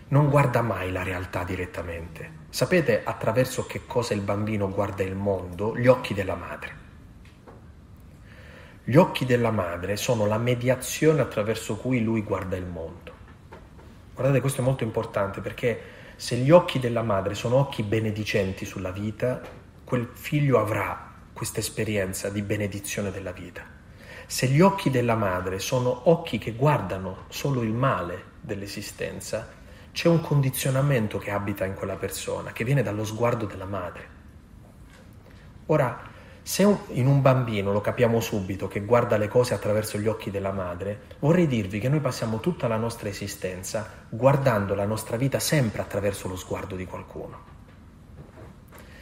[0.08, 2.32] non guarda mai la realtà direttamente.
[2.50, 5.78] Sapete attraverso che cosa il bambino guarda il mondo?
[5.78, 6.81] Gli occhi della madre.
[8.84, 13.13] Gli occhi della madre sono la mediazione attraverso cui lui guarda il mondo.
[14.15, 15.82] Guardate, questo è molto importante perché
[16.15, 19.39] se gli occhi della madre sono occhi benedicenti sulla vita,
[19.84, 23.63] quel figlio avrà questa esperienza di benedizione della vita.
[24.26, 29.48] Se gli occhi della madre sono occhi che guardano solo il male dell'esistenza,
[29.91, 34.20] c'è un condizionamento che abita in quella persona, che viene dallo sguardo della madre.
[35.67, 36.11] Ora,
[36.43, 40.51] se in un bambino lo capiamo subito che guarda le cose attraverso gli occhi della
[40.51, 45.82] madre, vorrei dirvi che noi passiamo tutta la nostra esistenza guardando la nostra vita sempre
[45.82, 47.49] attraverso lo sguardo di qualcuno.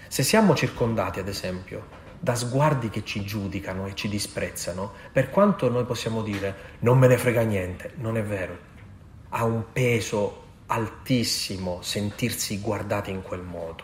[0.08, 5.70] Se siamo circondati, ad esempio, da sguardi che ci giudicano e ci disprezzano, per quanto
[5.70, 8.58] noi possiamo dire non me ne frega niente, non è vero,
[9.30, 13.84] ha un peso altissimo sentirsi guardati in quel modo.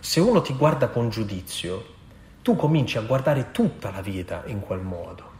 [0.00, 1.93] Se uno ti guarda con giudizio,
[2.44, 5.32] tu cominci a guardare tutta la vita in quel modo.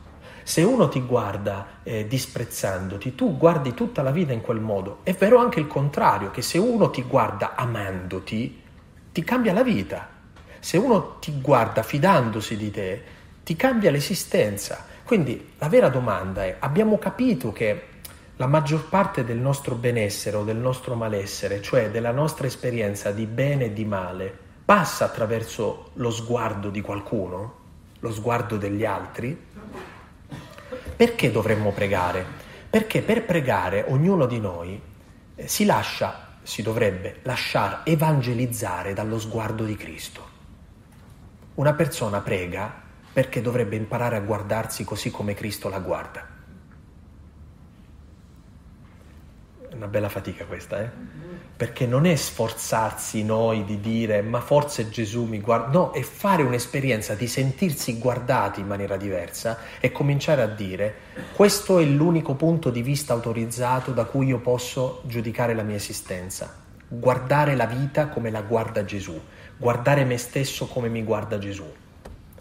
[0.43, 5.01] Se uno ti guarda eh, disprezzandoti, tu guardi tutta la vita in quel modo.
[5.03, 8.63] È vero anche il contrario, che se uno ti guarda amandoti,
[9.13, 10.09] ti cambia la vita.
[10.59, 13.03] Se uno ti guarda fidandosi di te,
[13.45, 14.87] ti cambia l'esistenza.
[15.05, 17.83] Quindi la vera domanda è, abbiamo capito che
[18.37, 23.27] la maggior parte del nostro benessere o del nostro malessere, cioè della nostra esperienza di
[23.27, 27.55] bene e di male, passa attraverso lo sguardo di qualcuno,
[27.99, 29.37] lo sguardo degli altri?
[30.97, 32.25] Perché dovremmo pregare?
[32.71, 34.81] Perché per pregare ognuno di noi
[35.35, 40.33] eh, si lascia, si dovrebbe lasciare evangelizzare dallo sguardo di Cristo.
[41.55, 46.34] Una persona prega perché dovrebbe imparare a guardarsi così come Cristo la guarda.
[49.77, 50.91] Una bella fatica questa, eh?
[51.57, 56.43] Perché non è sforzarsi noi di dire ma forse Gesù mi guarda, no, è fare
[56.43, 60.95] un'esperienza di sentirsi guardati in maniera diversa e cominciare a dire
[61.35, 66.63] questo è l'unico punto di vista autorizzato da cui io posso giudicare la mia esistenza.
[66.89, 69.21] Guardare la vita come la guarda Gesù,
[69.57, 71.65] guardare me stesso come mi guarda Gesù,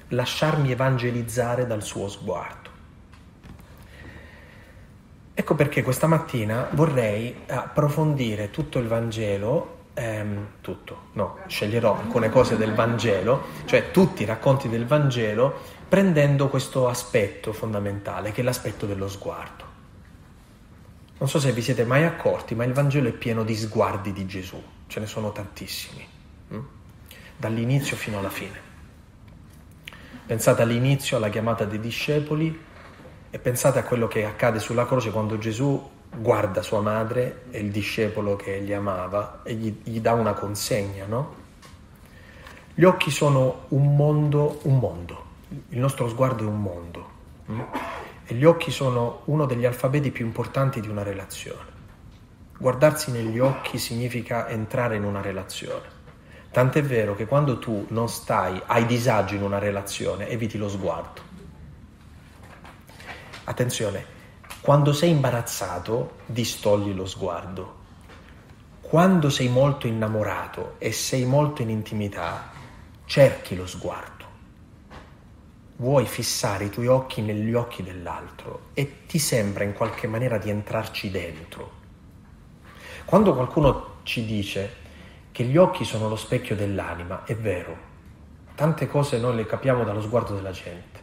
[0.09, 2.62] lasciarmi evangelizzare dal suo sguardo.
[5.35, 12.55] Ecco perché questa mattina vorrei approfondire tutto il Vangelo, ehm, tutto, no, sceglierò alcune cose
[12.55, 18.85] del Vangelo, cioè tutti i racconti del Vangelo, prendendo questo aspetto fondamentale, che è l'aspetto
[18.85, 19.71] dello sguardo.
[21.17, 24.27] Non so se vi siete mai accorti, ma il Vangelo è pieno di sguardi di
[24.27, 26.07] Gesù, ce ne sono tantissimi,
[26.49, 26.59] hm?
[27.37, 28.71] dall'inizio fino alla fine.
[30.27, 32.71] Pensate all'inizio, alla chiamata dei discepoli,
[33.33, 37.71] e pensate a quello che accade sulla croce quando Gesù guarda sua madre e il
[37.71, 41.33] discepolo che gli amava e gli, gli dà una consegna, no?
[42.75, 45.23] Gli occhi sono un mondo, un mondo,
[45.69, 47.09] il nostro sguardo è un mondo
[47.51, 47.59] mm?
[48.25, 51.71] e gli occhi sono uno degli alfabeti più importanti di una relazione.
[52.55, 56.01] Guardarsi negli occhi significa entrare in una relazione.
[56.51, 61.32] Tant'è vero che quando tu non stai, hai disagio in una relazione, eviti lo sguardo.
[63.45, 64.05] Attenzione,
[64.61, 67.81] quando sei imbarazzato, distogli lo sguardo.
[68.79, 72.51] Quando sei molto innamorato e sei molto in intimità,
[73.03, 74.11] cerchi lo sguardo.
[75.75, 80.49] Vuoi fissare i tuoi occhi negli occhi dell'altro e ti sembra in qualche maniera di
[80.49, 81.81] entrarci dentro.
[83.03, 84.73] Quando qualcuno ci dice
[85.33, 87.75] che gli occhi sono lo specchio dell'anima, è vero.
[88.55, 91.02] Tante cose noi le capiamo dallo sguardo della gente.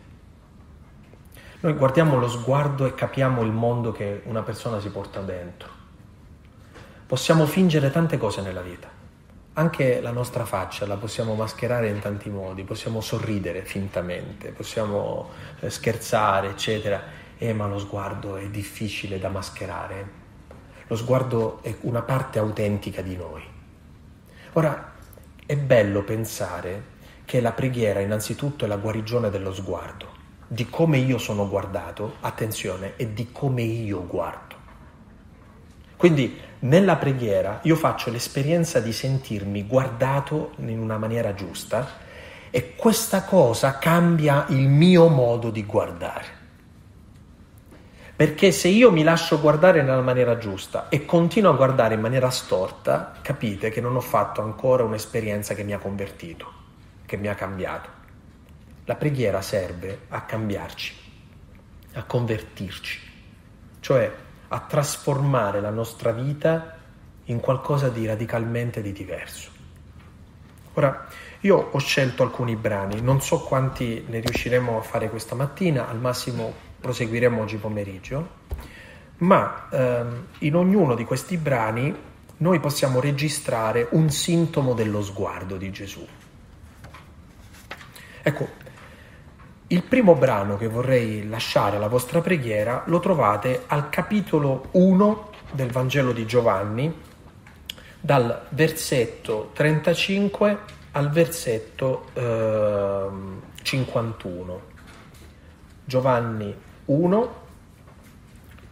[1.62, 5.68] Noi guardiamo lo sguardo e capiamo il mondo che una persona si porta dentro.
[7.06, 8.88] Possiamo fingere tante cose nella vita.
[9.52, 15.28] Anche la nostra faccia la possiamo mascherare in tanti modi, possiamo sorridere fintamente, possiamo
[15.61, 17.02] eh, scherzare, eccetera.
[17.36, 20.08] Eh, ma lo sguardo è difficile da mascherare.
[20.86, 23.42] Lo sguardo è una parte autentica di noi.
[24.54, 24.92] Ora,
[25.44, 26.84] è bello pensare
[27.26, 30.09] che la preghiera innanzitutto è la guarigione dello sguardo,
[30.53, 34.57] di come io sono guardato, attenzione, e di come io guardo.
[35.96, 41.88] Quindi nella preghiera io faccio l'esperienza di sentirmi guardato in una maniera giusta
[42.51, 46.38] e questa cosa cambia il mio modo di guardare.
[48.16, 52.30] Perché se io mi lascio guardare nella maniera giusta e continuo a guardare in maniera
[52.30, 56.53] storta, capite che non ho fatto ancora un'esperienza che mi ha convertito,
[57.07, 57.99] che mi ha cambiato.
[58.84, 60.94] La preghiera serve a cambiarci,
[61.94, 62.98] a convertirci,
[63.80, 64.12] cioè
[64.48, 66.76] a trasformare la nostra vita
[67.24, 69.50] in qualcosa di radicalmente di diverso.
[70.74, 71.06] Ora,
[71.40, 75.98] io ho scelto alcuni brani, non so quanti ne riusciremo a fare questa mattina, al
[75.98, 78.38] massimo proseguiremo oggi pomeriggio,
[79.18, 81.94] ma ehm, in ognuno di questi brani
[82.38, 86.06] noi possiamo registrare un sintomo dello sguardo di Gesù.
[88.22, 88.48] Ecco,
[89.72, 95.70] il primo brano che vorrei lasciare alla vostra preghiera lo trovate al capitolo 1 del
[95.70, 96.92] Vangelo di Giovanni,
[98.00, 100.58] dal versetto 35
[100.92, 103.08] al versetto eh,
[103.62, 104.60] 51.
[105.84, 106.54] Giovanni
[106.86, 107.34] 1,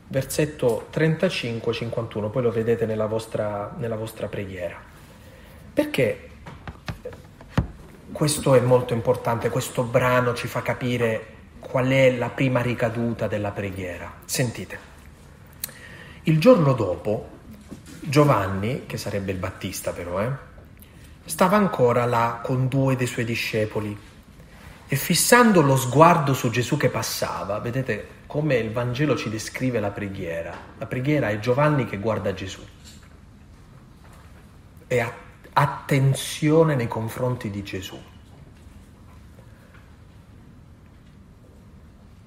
[0.09, 4.77] versetto 35-51, poi lo vedete nella vostra, nella vostra preghiera.
[5.73, 6.28] Perché
[8.13, 13.51] questo è molto importante, questo brano ci fa capire qual è la prima ricaduta della
[13.51, 14.13] preghiera.
[14.25, 14.79] Sentite,
[16.25, 17.29] il giorno dopo
[18.01, 20.31] Giovanni, che sarebbe il Battista però, eh,
[21.25, 23.97] stava ancora là con due dei suoi discepoli
[24.87, 29.91] e fissando lo sguardo su Gesù che passava, vedete come il Vangelo ci descrive la
[29.91, 30.57] preghiera.
[30.79, 32.61] La preghiera è Giovanni che guarda Gesù.
[34.87, 35.01] E
[35.61, 38.01] attenzione nei confronti di Gesù.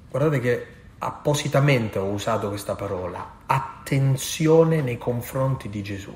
[0.10, 0.68] Guardate che
[0.98, 6.14] appositamente ho usato questa parola, attenzione nei confronti di Gesù.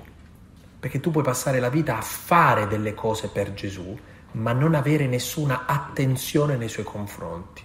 [0.78, 3.97] Perché tu puoi passare la vita a fare delle cose per Gesù,
[4.32, 7.63] ma non avere nessuna attenzione nei suoi confronti.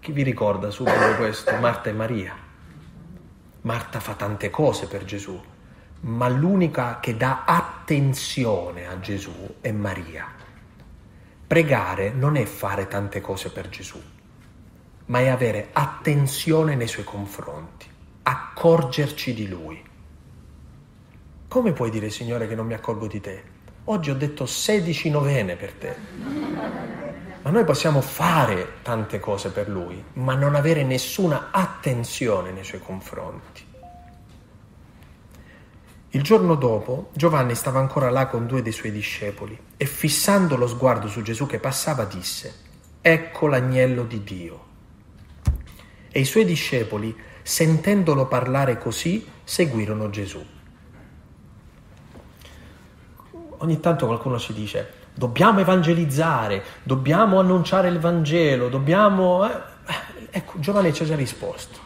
[0.00, 1.54] Chi vi ricorda subito questo?
[1.58, 2.34] Marta e Maria.
[3.60, 5.40] Marta fa tante cose per Gesù,
[6.00, 10.26] ma l'unica che dà attenzione a Gesù è Maria.
[11.46, 14.00] Pregare non è fare tante cose per Gesù,
[15.06, 17.86] ma è avere attenzione nei suoi confronti,
[18.22, 19.82] accorgerci di Lui.
[21.48, 23.42] Come puoi dire, Signore, che non mi accorgo di te?
[23.84, 25.96] Oggi ho detto 16 novene per te.
[27.42, 32.80] Ma noi possiamo fare tante cose per lui, ma non avere nessuna attenzione nei suoi
[32.80, 33.65] confronti.
[36.10, 40.66] Il giorno dopo Giovanni stava ancora là con due dei suoi discepoli e fissando lo
[40.66, 42.54] sguardo su Gesù che passava disse,
[43.00, 44.64] ecco l'agnello di Dio.
[46.10, 50.44] E i suoi discepoli, sentendolo parlare così, seguirono Gesù
[53.58, 59.48] ogni tanto qualcuno ci dice dobbiamo evangelizzare, dobbiamo annunciare il Vangelo, dobbiamo...
[59.48, 59.60] Eh,
[60.30, 61.78] ecco, Giovanni ci ha già risposto.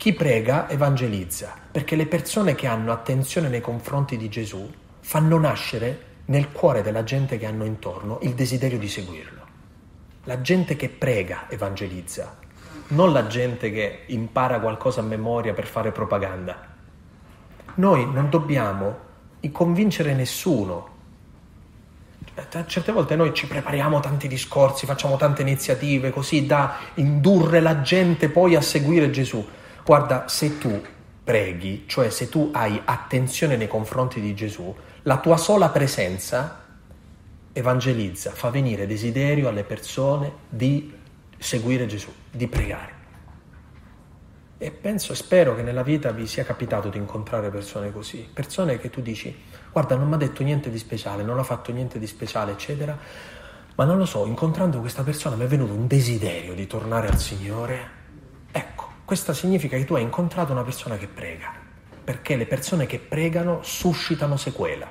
[0.00, 4.66] Chi prega evangelizza, perché le persone che hanno attenzione nei confronti di Gesù
[5.00, 9.44] fanno nascere nel cuore della gente che hanno intorno il desiderio di seguirlo.
[10.24, 12.38] La gente che prega evangelizza,
[12.88, 16.66] non la gente che impara qualcosa a memoria per fare propaganda.
[17.74, 18.98] Noi non dobbiamo
[19.52, 20.88] convincere nessuno.
[22.64, 28.30] Certe volte noi ci prepariamo tanti discorsi, facciamo tante iniziative così da indurre la gente
[28.30, 29.58] poi a seguire Gesù.
[29.84, 30.82] Guarda, se tu
[31.22, 36.64] preghi, cioè se tu hai attenzione nei confronti di Gesù, la tua sola presenza
[37.52, 40.92] evangelizza, fa venire desiderio alle persone di
[41.38, 42.98] seguire Gesù, di pregare.
[44.58, 48.78] E penso e spero che nella vita vi sia capitato di incontrare persone così, persone
[48.78, 49.34] che tu dici,
[49.72, 52.96] guarda, non mi ha detto niente di speciale, non ha fatto niente di speciale, eccetera,
[53.74, 57.18] ma non lo so, incontrando questa persona mi è venuto un desiderio di tornare al
[57.18, 57.98] Signore.
[59.10, 61.52] Questo significa che tu hai incontrato una persona che prega,
[62.04, 64.88] perché le persone che pregano suscitano sequela.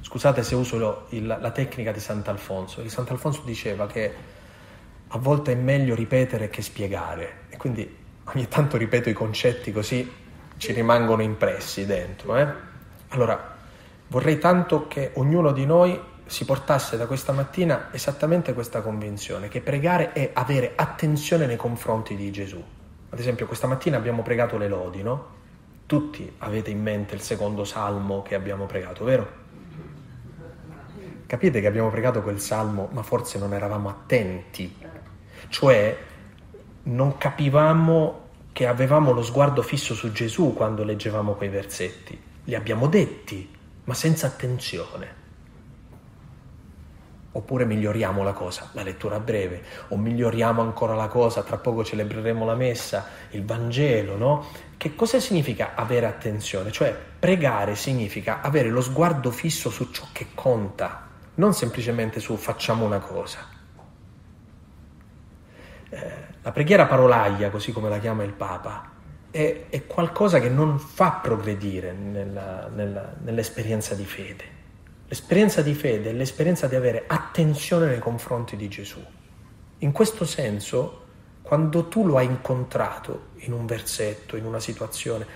[0.00, 2.80] Scusate se uso il, la tecnica di Sant'Alfonso.
[2.80, 4.14] Il Sant'Alfonso diceva che
[5.08, 7.94] a volte è meglio ripetere che spiegare e quindi
[8.24, 10.10] ogni tanto ripeto i concetti così
[10.56, 12.34] ci rimangono impressi dentro.
[12.38, 12.48] Eh?
[13.08, 13.58] Allora,
[14.06, 19.60] vorrei tanto che ognuno di noi si portasse da questa mattina esattamente questa convinzione, che
[19.60, 22.62] pregare è avere attenzione nei confronti di Gesù.
[23.10, 25.40] Ad esempio, questa mattina abbiamo pregato le lodi, no?
[25.86, 29.40] Tutti avete in mente il secondo salmo che abbiamo pregato, vero?
[31.26, 34.74] Capite che abbiamo pregato quel salmo, ma forse non eravamo attenti,
[35.48, 35.96] cioè
[36.84, 38.20] non capivamo
[38.52, 42.20] che avevamo lo sguardo fisso su Gesù quando leggevamo quei versetti.
[42.44, 43.50] Li abbiamo detti,
[43.84, 45.20] ma senza attenzione.
[47.34, 52.44] Oppure miglioriamo la cosa, la lettura breve, o miglioriamo ancora la cosa, tra poco celebreremo
[52.44, 54.46] la messa, il Vangelo, no?
[54.76, 56.70] Che cosa significa avere attenzione?
[56.70, 62.84] Cioè pregare significa avere lo sguardo fisso su ciò che conta, non semplicemente su facciamo
[62.84, 63.38] una cosa.
[65.88, 66.12] Eh,
[66.42, 68.90] la preghiera parolaglia, così come la chiama il Papa,
[69.30, 74.60] è, è qualcosa che non fa progredire nella, nella, nell'esperienza di fede.
[75.12, 78.98] L'esperienza di fede è l'esperienza di avere attenzione nei confronti di Gesù.
[79.80, 81.02] In questo senso,
[81.42, 85.26] quando tu lo hai incontrato in un versetto, in una situazione,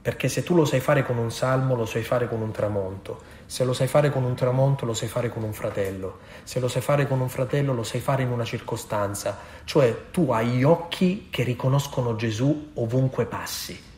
[0.00, 3.20] perché se tu lo sai fare con un salmo, lo sai fare con un tramonto,
[3.44, 6.68] se lo sai fare con un tramonto, lo sai fare con un fratello, se lo
[6.68, 10.62] sai fare con un fratello, lo sai fare in una circostanza, cioè tu hai gli
[10.62, 13.88] occhi che riconoscono Gesù ovunque passi.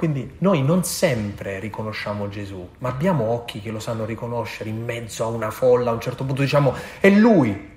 [0.00, 5.24] Quindi noi non sempre riconosciamo Gesù, ma abbiamo occhi che lo sanno riconoscere in mezzo
[5.24, 7.70] a una folla, a un certo punto diciamo è lui.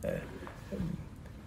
[0.00, 0.20] Eh,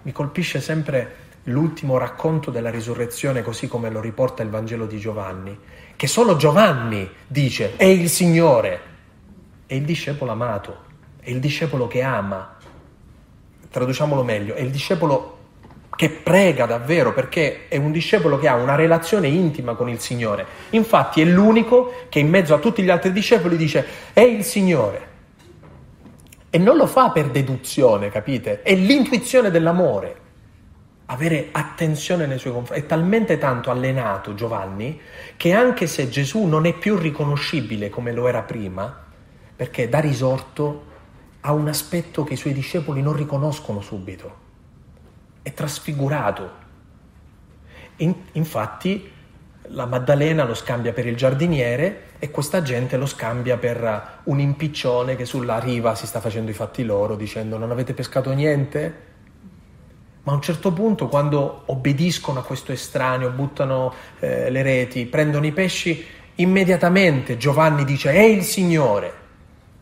[0.04, 5.58] mi colpisce sempre l'ultimo racconto della risurrezione, così come lo riporta il Vangelo di Giovanni,
[5.96, 8.82] che solo Giovanni dice è il Signore,
[9.66, 10.84] è il discepolo amato,
[11.20, 12.58] è il discepolo che ama.
[13.72, 15.40] Traduciamolo meglio, è il discepolo
[16.02, 20.48] che prega davvero perché è un discepolo che ha una relazione intima con il Signore.
[20.72, 25.08] Infatti è l'unico che in mezzo a tutti gli altri discepoli dice è il Signore.
[26.50, 28.64] E non lo fa per deduzione, capite?
[28.64, 30.16] È l'intuizione dell'amore.
[31.06, 32.82] Avere attenzione nei suoi confronti.
[32.82, 35.00] È talmente tanto allenato Giovanni
[35.38, 39.04] che anche se Gesù non è più riconoscibile come lo era prima,
[39.56, 40.84] perché da risorto
[41.42, 44.41] ha un aspetto che i suoi discepoli non riconoscono subito
[45.42, 46.60] è trasfigurato.
[47.98, 49.12] In, infatti
[49.74, 55.16] la Maddalena lo scambia per il giardiniere e questa gente lo scambia per un impiccione
[55.16, 59.10] che sulla riva si sta facendo i fatti loro dicendo non avete pescato niente?
[60.24, 65.48] Ma a un certo punto quando obbediscono a questo estraneo, buttano eh, le reti, prendono
[65.48, 69.20] i pesci, immediatamente Giovanni dice è il Signore.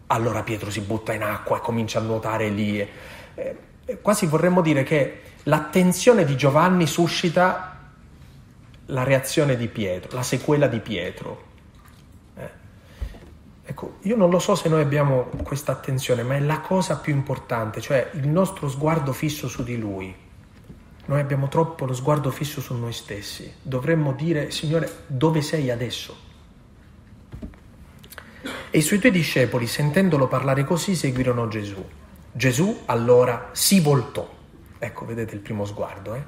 [0.07, 2.79] Allora Pietro si butta in acqua e comincia a nuotare lì.
[3.35, 3.55] Eh,
[4.01, 7.77] quasi vorremmo dire che l'attenzione di Giovanni suscita
[8.87, 11.43] la reazione di Pietro, la sequela di Pietro.
[12.35, 12.49] Eh.
[13.65, 17.13] Ecco, io non lo so se noi abbiamo questa attenzione, ma è la cosa più
[17.13, 20.15] importante, cioè il nostro sguardo fisso su di Lui.
[21.05, 23.51] Noi abbiamo troppo lo sguardo fisso su noi stessi.
[23.61, 26.27] Dovremmo dire, Signore, dove sei adesso?
[28.71, 31.83] E i suoi due discepoli, sentendolo parlare così, seguirono Gesù.
[32.31, 34.37] Gesù allora si voltò
[34.79, 36.15] Ecco, vedete il primo sguardo.
[36.15, 36.23] Eh?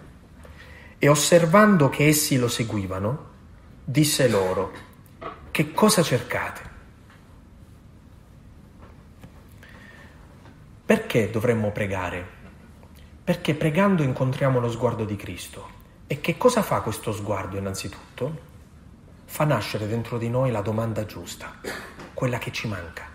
[1.00, 3.30] E osservando che essi lo seguivano,
[3.84, 4.72] disse loro,
[5.50, 6.70] che cosa cercate?
[10.86, 12.40] Perché dovremmo pregare?
[13.24, 15.80] Perché pregando incontriamo lo sguardo di Cristo.
[16.08, 18.50] E che cosa fa questo sguardo innanzitutto?
[19.24, 21.56] Fa nascere dentro di noi la domanda giusta,
[22.14, 23.11] quella che ci manca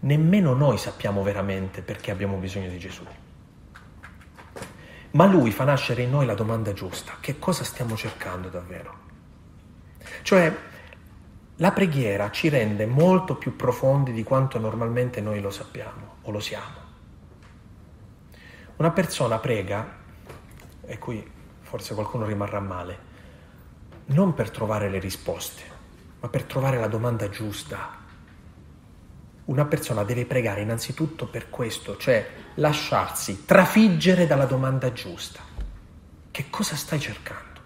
[0.00, 3.04] nemmeno noi sappiamo veramente perché abbiamo bisogno di Gesù.
[5.10, 9.06] Ma lui fa nascere in noi la domanda giusta, che cosa stiamo cercando davvero?
[10.22, 10.54] Cioè,
[11.56, 16.40] la preghiera ci rende molto più profondi di quanto normalmente noi lo sappiamo o lo
[16.40, 16.86] siamo.
[18.76, 19.96] Una persona prega,
[20.84, 21.28] e qui
[21.62, 23.06] forse qualcuno rimarrà male,
[24.06, 25.62] non per trovare le risposte,
[26.20, 28.06] ma per trovare la domanda giusta.
[29.48, 35.40] Una persona deve pregare innanzitutto per questo, cioè lasciarsi trafiggere dalla domanda giusta.
[36.30, 37.60] Che cosa stai cercando?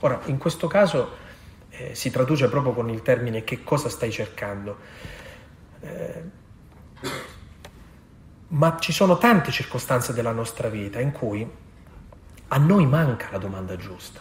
[0.00, 1.16] Ora, in questo caso
[1.70, 4.78] eh, si traduce proprio con il termine che cosa stai cercando.
[5.80, 6.22] Eh,
[8.48, 11.48] ma ci sono tante circostanze della nostra vita in cui
[12.48, 14.20] a noi manca la domanda giusta.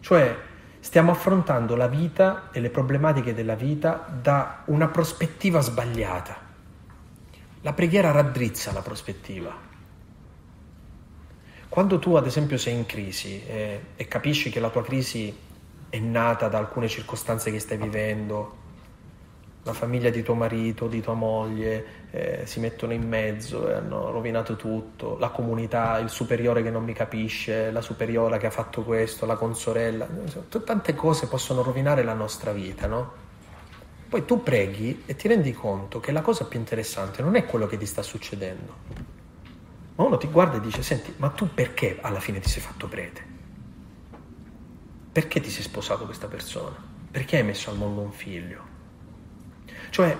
[0.00, 0.48] Cioè
[0.80, 6.48] stiamo affrontando la vita e le problematiche della vita da una prospettiva sbagliata.
[7.60, 9.68] La preghiera raddrizza la prospettiva.
[11.68, 15.32] Quando tu ad esempio sei in crisi e, e capisci che la tua crisi
[15.88, 18.56] è nata da alcune circostanze che stai vivendo,
[19.62, 24.10] la famiglia di tuo marito, di tua moglie eh, si mettono in mezzo e hanno
[24.10, 28.82] rovinato tutto, la comunità, il superiore che non mi capisce, la superiora che ha fatto
[28.82, 30.08] questo, la consorella,
[30.64, 33.28] tante cose possono rovinare la nostra vita, no?
[34.08, 37.68] Poi tu preghi e ti rendi conto che la cosa più interessante non è quello
[37.68, 38.74] che ti sta succedendo.
[39.94, 42.88] Ma uno ti guarda e dice, senti, ma tu perché alla fine ti sei fatto
[42.88, 43.24] prete?
[45.12, 46.74] Perché ti sei sposato questa persona?
[47.08, 48.62] Perché hai messo al mondo un figlio?
[49.90, 50.16] Cioè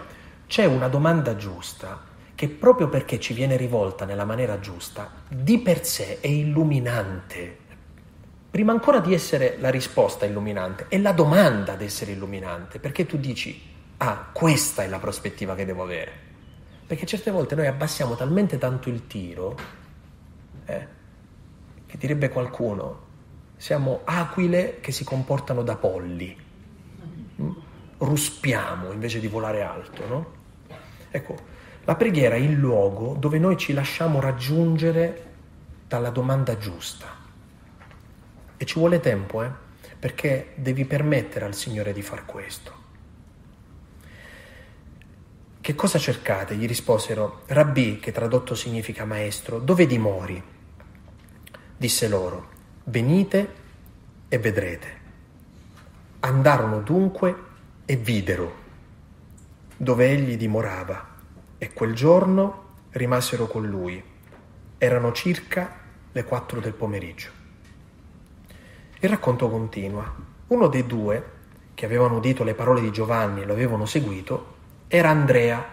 [0.50, 2.00] c'è una domanda giusta
[2.34, 7.56] che proprio perché ci viene rivolta nella maniera giusta, di per sé è illuminante.
[8.50, 13.16] Prima ancora di essere la risposta illuminante, è la domanda ad essere illuminante, perché tu
[13.16, 13.62] dici,
[13.98, 16.12] ah, questa è la prospettiva che devo avere.
[16.84, 19.56] Perché certe volte noi abbassiamo talmente tanto il tiro,
[20.64, 20.86] eh,
[21.86, 23.06] che direbbe qualcuno,
[23.56, 26.36] siamo aquile che si comportano da polli.
[27.40, 27.50] Mm?
[28.00, 30.38] ruspiamo invece di volare alto, no?
[31.10, 31.36] Ecco,
[31.84, 35.28] la preghiera è il luogo dove noi ci lasciamo raggiungere
[35.88, 37.08] dalla domanda giusta.
[38.56, 39.50] E ci vuole tempo, eh?
[39.98, 42.78] Perché devi permettere al Signore di far questo.
[45.60, 46.54] Che cosa cercate?
[46.54, 50.42] Gli risposero, Rabbi, che tradotto significa maestro, dove dimori?
[51.76, 52.48] Disse loro,
[52.84, 53.54] venite
[54.28, 54.98] e vedrete.
[56.20, 57.34] Andarono dunque
[57.84, 58.59] e videro
[59.82, 61.08] dove egli dimorava
[61.56, 64.02] e quel giorno rimasero con lui.
[64.76, 65.74] Erano circa
[66.12, 67.30] le quattro del pomeriggio.
[68.98, 70.14] Il racconto continua.
[70.48, 71.24] Uno dei due,
[71.72, 74.56] che avevano udito le parole di Giovanni e lo avevano seguito,
[74.86, 75.64] era Andrea,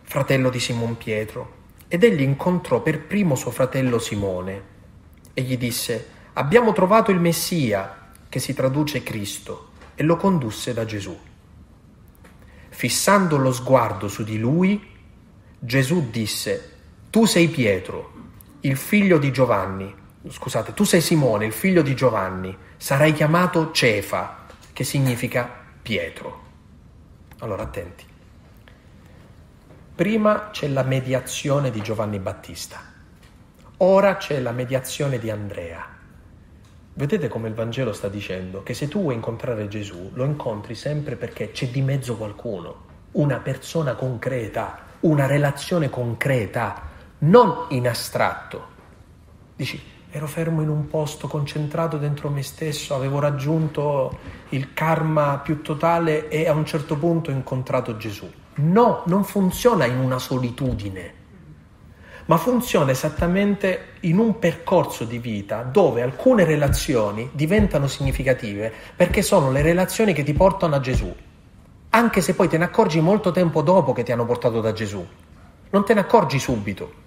[0.00, 1.52] fratello di Simon Pietro,
[1.86, 4.62] ed egli incontrò per primo suo fratello Simone
[5.34, 10.86] e gli disse, abbiamo trovato il Messia, che si traduce Cristo, e lo condusse da
[10.86, 11.27] Gesù.
[12.78, 14.80] Fissando lo sguardo su di lui,
[15.58, 16.76] Gesù disse,
[17.10, 18.12] tu sei Pietro,
[18.60, 19.92] il figlio di Giovanni,
[20.28, 25.50] scusate, tu sei Simone, il figlio di Giovanni, sarai chiamato Cefa, che significa
[25.82, 26.42] Pietro.
[27.40, 28.04] Allora attenti.
[29.96, 32.80] Prima c'è la mediazione di Giovanni Battista,
[33.78, 35.97] ora c'è la mediazione di Andrea.
[36.98, 41.14] Vedete come il Vangelo sta dicendo che se tu vuoi incontrare Gesù, lo incontri sempre
[41.14, 42.74] perché c'è di mezzo qualcuno,
[43.12, 46.88] una persona concreta, una relazione concreta,
[47.18, 48.66] non in astratto.
[49.54, 49.80] Dici,
[50.10, 54.18] ero fermo in un posto, concentrato dentro me stesso, avevo raggiunto
[54.48, 58.28] il karma più totale e a un certo punto ho incontrato Gesù.
[58.54, 61.17] No, non funziona in una solitudine
[62.28, 69.50] ma funziona esattamente in un percorso di vita dove alcune relazioni diventano significative perché sono
[69.50, 71.14] le relazioni che ti portano a Gesù,
[71.90, 75.06] anche se poi te ne accorgi molto tempo dopo che ti hanno portato da Gesù,
[75.70, 77.06] non te ne accorgi subito.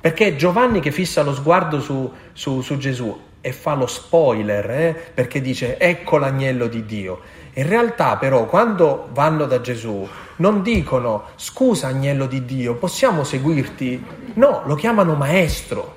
[0.00, 5.10] Perché Giovanni che fissa lo sguardo su, su, su Gesù e fa lo spoiler, eh?
[5.14, 7.20] perché dice ecco l'agnello di Dio.
[7.54, 14.04] In realtà però quando vanno da Gesù non dicono scusa agnello di Dio, possiamo seguirti?
[14.34, 15.96] No, lo chiamano maestro.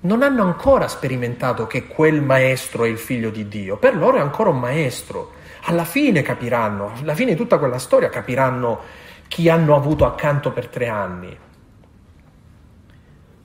[0.00, 4.20] Non hanno ancora sperimentato che quel maestro è il figlio di Dio, per loro è
[4.20, 5.32] ancora un maestro.
[5.64, 8.80] Alla fine capiranno, alla fine di tutta quella storia capiranno
[9.28, 11.38] chi hanno avuto accanto per tre anni.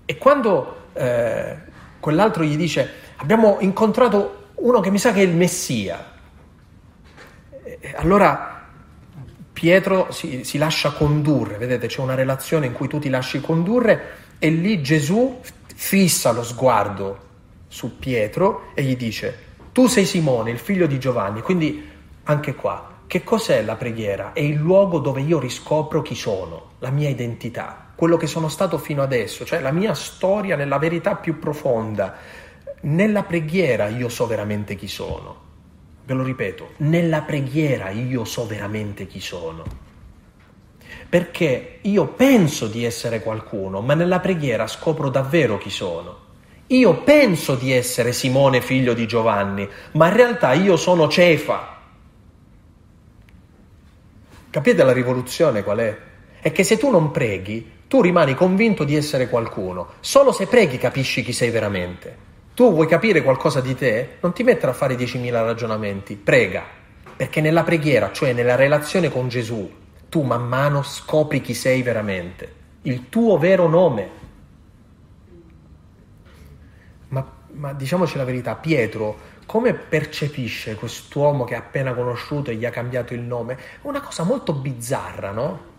[0.06, 1.58] E quando eh,
[2.00, 6.12] quell'altro gli dice abbiamo incontrato uno che mi sa che è il Messia,
[7.96, 8.68] allora
[9.52, 14.18] Pietro si, si, lascia condurre, vedete c'è una relazione in cui tu ti lasci condurre
[14.40, 15.40] e lì Gesù
[15.76, 17.20] fissa lo sguardo
[17.68, 21.90] su Pietro e gli dice tu sei Simone, il figlio di Giovanni, quindi
[22.26, 24.32] anche qua, che cos'è la preghiera?
[24.32, 27.82] È il luogo dove io riscopro chi sono, la mia identità.
[27.96, 32.16] quello che sono stato fino adesso, cioè la mia storia nella verità più profonda.
[32.82, 35.43] Nella preghiera io so veramente chi sono.
[36.06, 39.64] Ve lo ripeto, nella preghiera io so veramente chi sono.
[41.08, 46.20] Perché io penso di essere qualcuno, ma nella preghiera scopro davvero chi sono.
[46.68, 51.78] Io penso di essere Simone figlio di Giovanni, ma in realtà io sono Cefa.
[54.49, 55.97] Capite la rivoluzione qual è?
[56.39, 59.93] È che se tu non preghi, tu rimani convinto di essere qualcuno.
[60.01, 62.33] Solo se preghi capisci chi sei veramente.
[62.54, 64.18] Tu vuoi capire qualcosa di te?
[64.22, 66.64] Non ti mettere a fare 10.000 ragionamenti, prega,
[67.16, 69.72] perché nella preghiera, cioè nella relazione con Gesù,
[70.08, 74.10] tu man mano scopri chi sei veramente, il tuo vero nome.
[77.08, 82.66] Ma, ma diciamoci la verità, Pietro come percepisce quest'uomo che ha appena conosciuto e gli
[82.66, 83.58] ha cambiato il nome?
[83.82, 85.72] Una cosa molto bizzarra, no?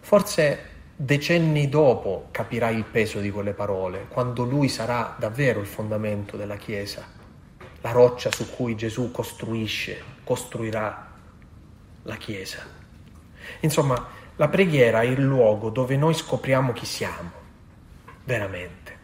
[0.00, 0.69] Forse
[1.02, 6.56] decenni dopo capirai il peso di quelle parole, quando lui sarà davvero il fondamento della
[6.56, 7.02] Chiesa,
[7.80, 11.10] la roccia su cui Gesù costruisce, costruirà
[12.02, 12.58] la Chiesa.
[13.60, 17.30] Insomma, la preghiera è il luogo dove noi scopriamo chi siamo,
[18.24, 18.98] veramente.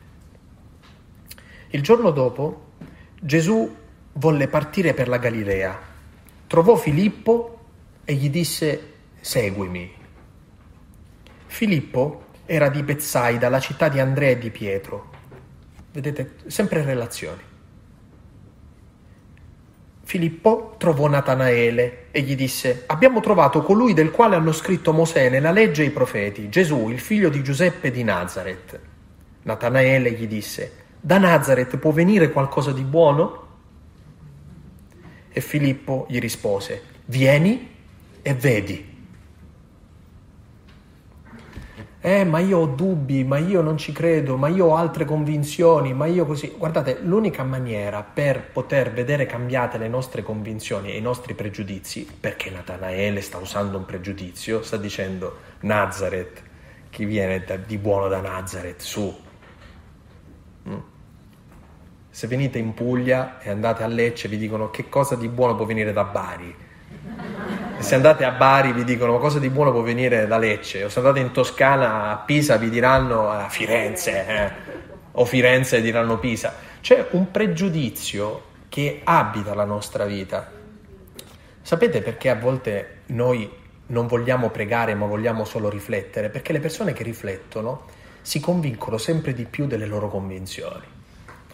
[1.68, 2.72] Il giorno dopo
[3.18, 3.74] Gesù
[4.12, 5.80] volle partire per la Galilea,
[6.47, 7.59] trovò Filippo
[8.05, 9.95] e gli disse seguimi.
[11.57, 15.11] Filippo era di Bezzaida, la città di Andrea e di Pietro.
[15.90, 17.40] Vedete, sempre relazioni.
[20.02, 25.50] Filippo trovò Natanaele e gli disse, abbiamo trovato colui del quale hanno scritto Mosè nella
[25.50, 28.78] legge e i profeti, Gesù, il figlio di Giuseppe di Nazareth.
[29.44, 33.46] Natanaele gli disse, da Nazareth può venire qualcosa di buono?
[35.30, 37.74] E Filippo gli rispose, vieni
[38.20, 38.95] e vedi.
[42.07, 45.92] Eh ma io ho dubbi, ma io non ci credo, ma io ho altre convinzioni,
[45.92, 46.54] ma io così.
[46.57, 52.48] Guardate, l'unica maniera per poter vedere cambiate le nostre convinzioni e i nostri pregiudizi, perché
[52.50, 56.42] Natanaele sta usando un pregiudizio, sta dicendo Nazareth,
[56.90, 59.20] chi viene da, di buono da Nazareth, su.
[60.68, 60.78] Mm.
[62.09, 65.64] Se venite in Puglia e andate a Lecce vi dicono che cosa di buono può
[65.64, 66.54] venire da Bari
[67.79, 70.89] se andate a Bari vi dicono ma cosa di buono può venire da Lecce, o
[70.89, 74.51] se andate in Toscana a Pisa vi diranno a Firenze, eh?
[75.12, 76.55] o Firenze diranno Pisa.
[76.81, 80.51] C'è un pregiudizio che abita la nostra vita.
[81.62, 83.51] Sapete perché a volte noi
[83.89, 86.29] non vogliamo pregare ma vogliamo solo riflettere?
[86.29, 87.85] Perché le persone che riflettono
[88.20, 90.95] si convincono sempre di più delle loro convinzioni.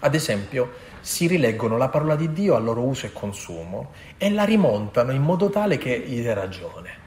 [0.05, 4.43] Ad esempio, si rileggono la parola di Dio al loro uso e consumo e la
[4.43, 7.01] rimontano in modo tale che gli dà ragione.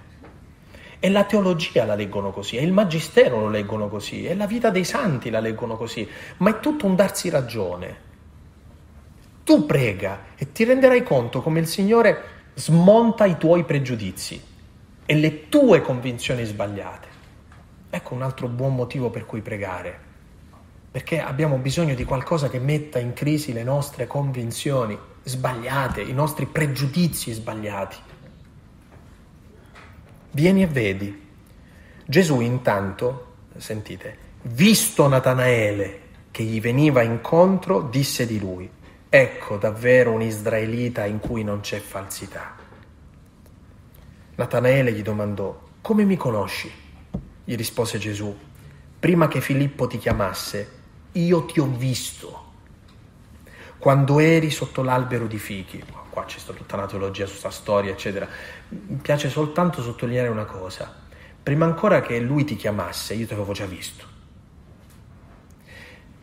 [0.99, 4.69] E la teologia la leggono così, e il magistero lo leggono così, e la vita
[4.69, 8.03] dei santi la leggono così, ma è tutto un darsi ragione.
[9.43, 12.23] Tu prega e ti renderai conto come il Signore
[12.53, 14.41] smonta i tuoi pregiudizi
[15.05, 17.07] e le tue convinzioni sbagliate.
[17.89, 20.04] Ecco un altro buon motivo per cui pregare
[20.95, 26.45] perché abbiamo bisogno di qualcosa che metta in crisi le nostre convinzioni sbagliate, i nostri
[26.45, 27.97] pregiudizi sbagliati.
[30.31, 31.27] Vieni e vedi.
[32.05, 35.99] Gesù intanto, sentite, visto Natanaele
[36.31, 38.69] che gli veniva incontro, disse di lui,
[39.09, 42.55] ecco davvero un israelita in cui non c'è falsità.
[44.35, 46.71] Natanaele gli domandò, come mi conosci?
[47.43, 48.33] Gli rispose Gesù,
[48.97, 50.74] prima che Filippo ti chiamasse,
[51.15, 52.43] io ti ho visto
[53.77, 55.83] quando eri sotto l'albero di fichi.
[56.09, 58.27] Qua c'è tutta una teologia su questa storia, eccetera.
[58.69, 61.03] Mi piace soltanto sottolineare una cosa.
[61.43, 64.13] Prima ancora che lui ti chiamasse, io ti avevo già visto.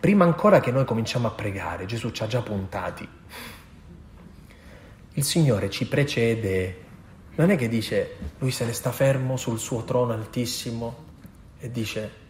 [0.00, 3.08] Prima ancora che noi cominciamo a pregare, Gesù ci ha già puntati.
[5.14, 6.80] Il Signore ci precede.
[7.36, 11.04] Non è che dice, lui se ne sta fermo sul suo trono altissimo
[11.58, 12.21] e dice,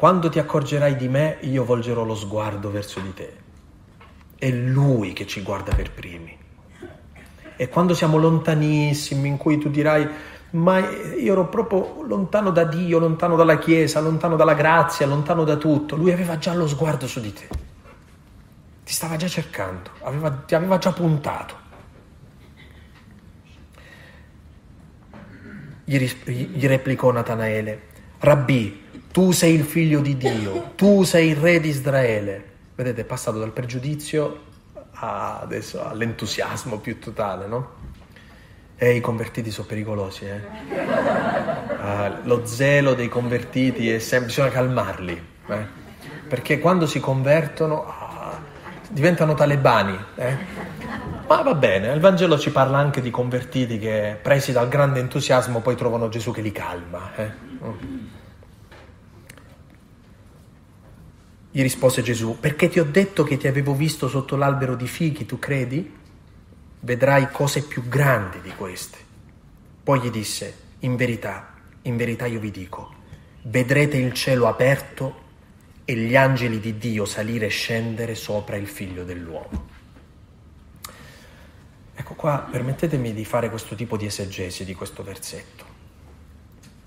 [0.00, 3.36] quando ti accorgerai di me, io volgerò lo sguardo verso di te.
[4.38, 6.34] È Lui che ci guarda per primi.
[7.54, 10.08] E quando siamo lontanissimi, in cui tu dirai,
[10.52, 15.56] ma io ero proprio lontano da Dio, lontano dalla Chiesa, lontano dalla grazia, lontano da
[15.56, 17.48] tutto, Lui aveva già lo sguardo su di te.
[18.82, 21.54] Ti stava già cercando, aveva, ti aveva già puntato.
[25.84, 27.88] Gli, gli replicò Natanaele,
[28.22, 32.44] Rabbi, tu sei il figlio di Dio, tu sei il re di Israele.
[32.74, 34.48] Vedete, è passato dal pregiudizio
[34.92, 37.70] adesso all'entusiasmo più totale, no?
[38.76, 40.40] E i convertiti sono pericolosi, eh?
[40.68, 45.66] Uh, lo zelo dei convertiti è sempre, bisogna calmarli, eh?
[46.28, 48.36] perché quando si convertono uh,
[48.90, 49.98] diventano talebani.
[50.16, 50.36] Eh?
[51.26, 55.60] Ma va bene, il Vangelo ci parla anche di convertiti che presi dal grande entusiasmo
[55.60, 57.14] poi trovano Gesù che li calma.
[57.16, 57.49] Eh?
[61.50, 65.26] Gli rispose Gesù, perché ti ho detto che ti avevo visto sotto l'albero di fichi,
[65.26, 65.98] tu credi?
[66.80, 68.98] vedrai cose più grandi di queste.
[69.82, 72.94] Poi gli disse, in verità, in verità io vi dico,
[73.42, 75.28] vedrete il cielo aperto
[75.84, 79.78] e gli angeli di Dio salire e scendere sopra il figlio dell'uomo.
[81.94, 85.69] Ecco qua, permettetemi di fare questo tipo di esegesi di questo versetto.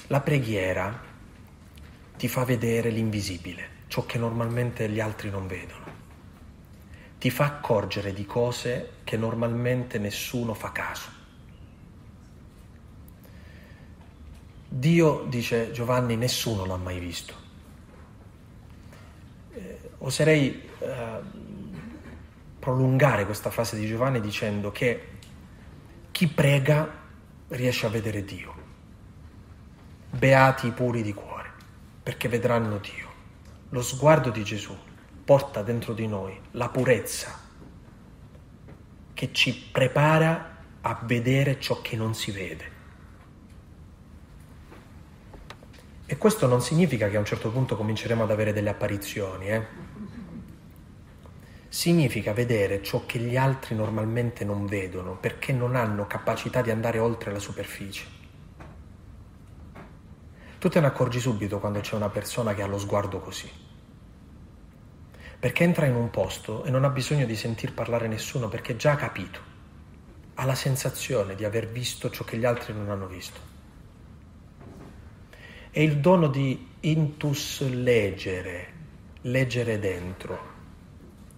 [0.07, 1.01] La preghiera
[2.17, 5.93] ti fa vedere l'invisibile, ciò che normalmente gli altri non vedono
[7.23, 11.09] ti fa accorgere di cose che normalmente nessuno fa caso.
[14.67, 17.33] Dio, dice Giovanni, nessuno l'ha mai visto.
[19.53, 21.19] Eh, oserei eh,
[22.59, 25.07] prolungare questa frase di Giovanni dicendo che
[26.11, 26.91] chi prega
[27.47, 28.52] riesce a vedere Dio.
[30.15, 31.49] Beati i puri di cuore,
[32.03, 33.09] perché vedranno Dio.
[33.69, 34.77] Lo sguardo di Gesù
[35.25, 37.35] porta dentro di noi la purezza
[39.11, 42.71] che ci prepara a vedere ciò che non si vede.
[46.05, 49.65] E questo non significa che a un certo punto cominceremo ad avere delle apparizioni, eh?
[51.67, 56.99] Significa vedere ciò che gli altri normalmente non vedono perché non hanno capacità di andare
[56.99, 58.21] oltre la superficie.
[60.63, 63.51] Tu te ne accorgi subito quando c'è una persona che ha lo sguardo così
[65.37, 68.93] perché entra in un posto e non ha bisogno di sentir parlare nessuno perché già
[68.93, 69.41] ha capito,
[70.35, 73.39] ha la sensazione di aver visto ciò che gli altri non hanno visto.
[75.69, 78.67] È il dono di intus leggere,
[79.23, 80.39] leggere dentro,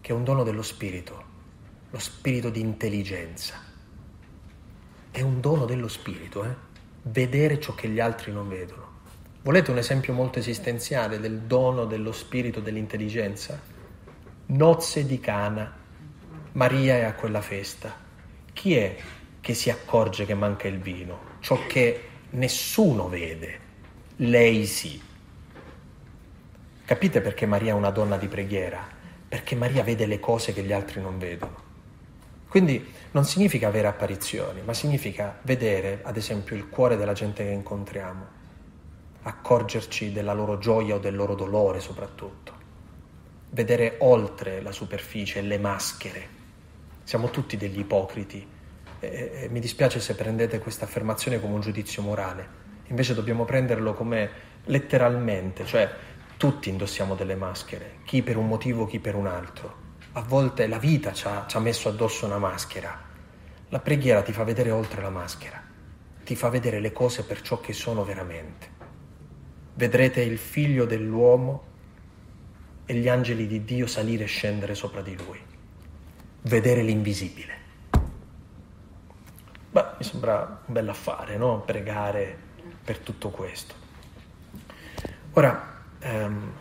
[0.02, 1.24] che è un dono dello spirito,
[1.90, 3.60] lo spirito di intelligenza.
[5.10, 6.56] È un dono dello spirito, eh?
[7.02, 8.85] vedere ciò che gli altri non vedono.
[9.46, 13.62] Volete un esempio molto esistenziale del dono dello spirito dell'intelligenza?
[14.48, 15.72] nozze di Cana,
[16.54, 17.94] Maria è a quella festa.
[18.52, 18.96] Chi è
[19.42, 21.38] che si accorge che manca il vino?
[21.42, 23.60] Ciò che nessuno vede,
[24.16, 25.00] lei sì.
[26.84, 28.84] Capite perché Maria è una donna di preghiera?
[29.30, 31.62] Perché Maria vede le cose che gli altri non vedono.
[32.48, 37.52] Quindi non significa avere apparizioni, ma significa vedere, ad esempio, il cuore della gente che
[37.52, 38.35] incontriamo,
[39.26, 42.56] accorgerci della loro gioia o del loro dolore soprattutto
[43.56, 46.28] vedere oltre la superficie le maschere.
[47.04, 48.46] Siamo tutti degli ipocriti.
[49.00, 52.64] E mi dispiace se prendete questa affermazione come un giudizio morale.
[52.88, 54.30] Invece dobbiamo prenderlo come
[54.66, 55.90] letteralmente, cioè
[56.36, 59.84] tutti indossiamo delle maschere, chi per un motivo, chi per un altro.
[60.14, 63.04] A volte la vita ci ha, ci ha messo addosso una maschera.
[63.70, 65.62] La preghiera ti fa vedere oltre la maschera,
[66.24, 68.75] ti fa vedere le cose per ciò che sono veramente.
[69.78, 71.64] Vedrete il figlio dell'uomo
[72.86, 75.38] e gli angeli di Dio salire e scendere sopra di lui,
[76.44, 77.54] vedere l'invisibile.
[79.72, 81.60] Beh, mi sembra un bel affare, no?
[81.60, 82.38] Pregare
[82.86, 83.74] per tutto questo.
[85.34, 86.52] Ora, ehm,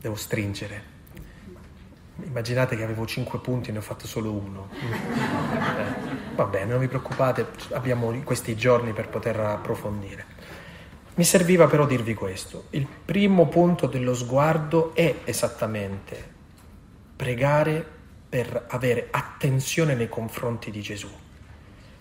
[0.00, 0.82] devo stringere.
[2.22, 4.70] Immaginate che avevo cinque punti e ne ho fatto solo uno.
[4.72, 10.39] Eh, va bene, non vi preoccupate, abbiamo questi giorni per poter approfondire.
[11.20, 12.68] Mi serviva però dirvi questo.
[12.70, 16.16] Il primo punto dello sguardo è esattamente
[17.14, 17.84] pregare
[18.26, 21.10] per avere attenzione nei confronti di Gesù.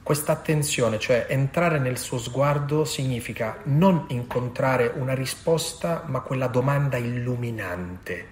[0.02, 6.96] Questa attenzione, cioè entrare nel suo sguardo, significa non incontrare una risposta, ma quella domanda
[6.96, 8.28] illuminante,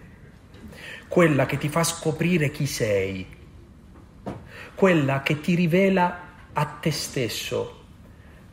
[1.09, 3.27] quella che ti fa scoprire chi sei,
[4.73, 6.21] quella che ti rivela
[6.53, 7.83] a te stesso,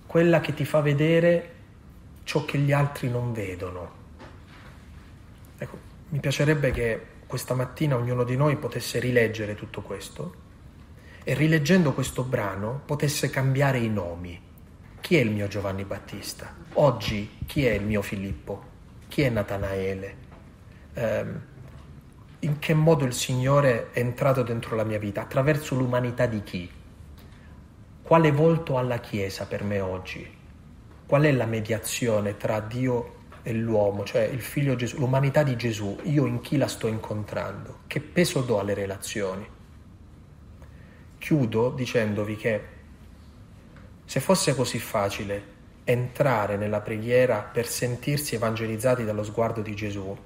[0.05, 1.54] quella che ti fa vedere
[2.25, 4.03] ciò che gli altri non vedono.
[5.57, 10.43] Ecco, mi piacerebbe che questa mattina ognuno di noi potesse rileggere tutto questo
[11.23, 14.41] e rileggendo questo brano potesse cambiare i nomi.
[15.01, 16.55] Chi è il mio Giovanni Battista?
[16.75, 18.73] Oggi chi è il mio Filippo?
[19.09, 20.17] Chi è Natanaele?
[20.95, 21.25] Eh,
[22.41, 25.23] in che modo il Signore è entrato dentro la mia vita?
[25.23, 26.71] Attraverso l'umanità di chi?
[28.03, 30.34] Quale volto ha la Chiesa per me oggi?
[31.07, 35.99] Qual è la mediazione tra Dio e l'uomo, cioè il figlio Gesù, l'umanità di Gesù,
[36.05, 37.81] io in chi la sto incontrando?
[37.87, 39.47] Che peso do alle relazioni?
[41.19, 42.73] Chiudo dicendovi che
[44.07, 45.53] Se fosse così facile
[45.85, 50.17] entrare nella preghiera per sentirsi evangelizzati dallo sguardo di Gesù,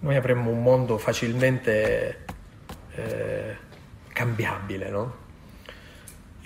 [0.00, 2.24] noi avremmo un mondo facilmente
[2.94, 3.56] eh,
[4.12, 5.26] cambiabile, no?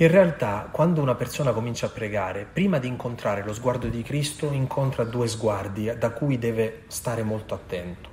[0.02, 4.50] In realtà, quando una persona comincia a pregare, prima di incontrare lo sguardo di Cristo,
[4.50, 8.10] incontra due sguardi da cui deve stare molto attento.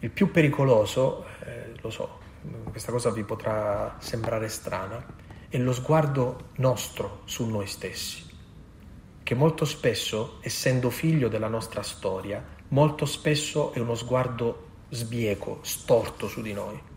[0.00, 2.18] Il più pericoloso, eh, lo so,
[2.70, 5.00] questa cosa vi potrà sembrare strana,
[5.48, 8.28] è lo sguardo nostro su noi stessi,
[9.22, 16.26] che molto spesso, essendo figlio della nostra storia, molto spesso è uno sguardo sbieco, storto
[16.26, 16.88] su di noi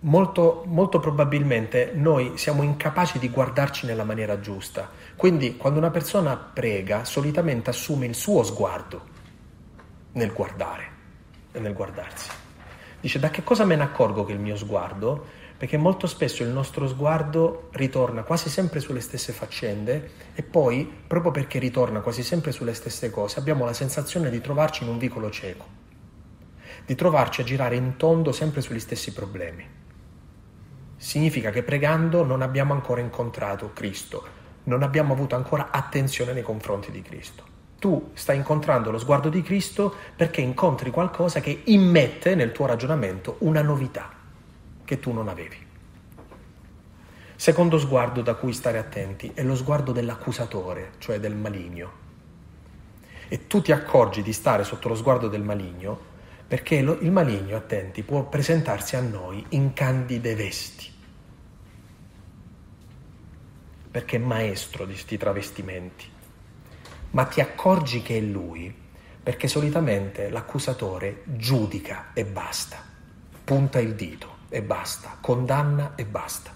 [0.00, 4.88] molto, molto probabilmente noi siamo incapaci di guardarci nella maniera giusta.
[5.16, 9.16] Quindi quando una persona prega, solitamente assume il suo sguardo
[10.12, 10.96] nel guardare
[11.52, 12.30] e nel guardarsi.
[13.00, 15.46] Dice da che cosa me ne accorgo che il mio sguardo?
[15.58, 21.32] Perché molto spesso il nostro sguardo ritorna quasi sempre sulle stesse faccende e poi, proprio
[21.32, 25.30] perché ritorna quasi sempre sulle stesse cose, abbiamo la sensazione di trovarci in un vicolo
[25.30, 25.66] cieco,
[26.86, 29.77] di trovarci a girare in tondo sempre sugli stessi problemi
[30.98, 36.90] significa che pregando non abbiamo ancora incontrato Cristo, non abbiamo avuto ancora attenzione nei confronti
[36.90, 37.46] di Cristo.
[37.78, 43.36] Tu stai incontrando lo sguardo di Cristo perché incontri qualcosa che immette nel tuo ragionamento
[43.38, 44.10] una novità
[44.84, 45.66] che tu non avevi.
[47.36, 52.06] Secondo sguardo da cui stare attenti è lo sguardo dell'accusatore, cioè del maligno.
[53.28, 56.16] E tu ti accorgi di stare sotto lo sguardo del maligno
[56.48, 60.90] perché il maligno, attenti, può presentarsi a noi in candide vesti,
[63.90, 66.06] perché è maestro di questi travestimenti,
[67.10, 68.74] ma ti accorgi che è lui,
[69.22, 72.82] perché solitamente l'accusatore giudica e basta,
[73.44, 76.50] punta il dito e basta, condanna e basta.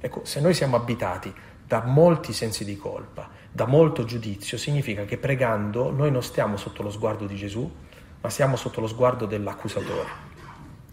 [0.00, 1.32] Ecco, se noi siamo abitati
[1.64, 6.82] da molti sensi di colpa, da molto giudizio, significa che pregando noi non stiamo sotto
[6.82, 7.88] lo sguardo di Gesù,
[8.20, 10.28] ma siamo sotto lo sguardo dell'accusatore.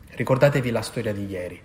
[0.10, 1.62] Ricordatevi la storia di ieri.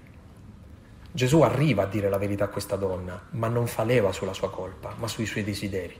[1.10, 4.50] Gesù arriva a dire la verità a questa donna, ma non fa leva sulla sua
[4.50, 5.98] colpa, ma sui suoi desideri.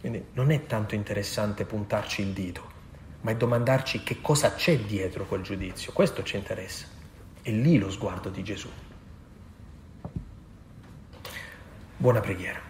[0.00, 2.62] Quindi non è tanto interessante puntarci il dito,
[3.20, 5.92] ma è domandarci che cosa c'è dietro quel giudizio.
[5.92, 6.86] Questo ci interessa.
[7.42, 8.68] È lì lo sguardo di Gesù.
[11.96, 12.67] Buona preghiera.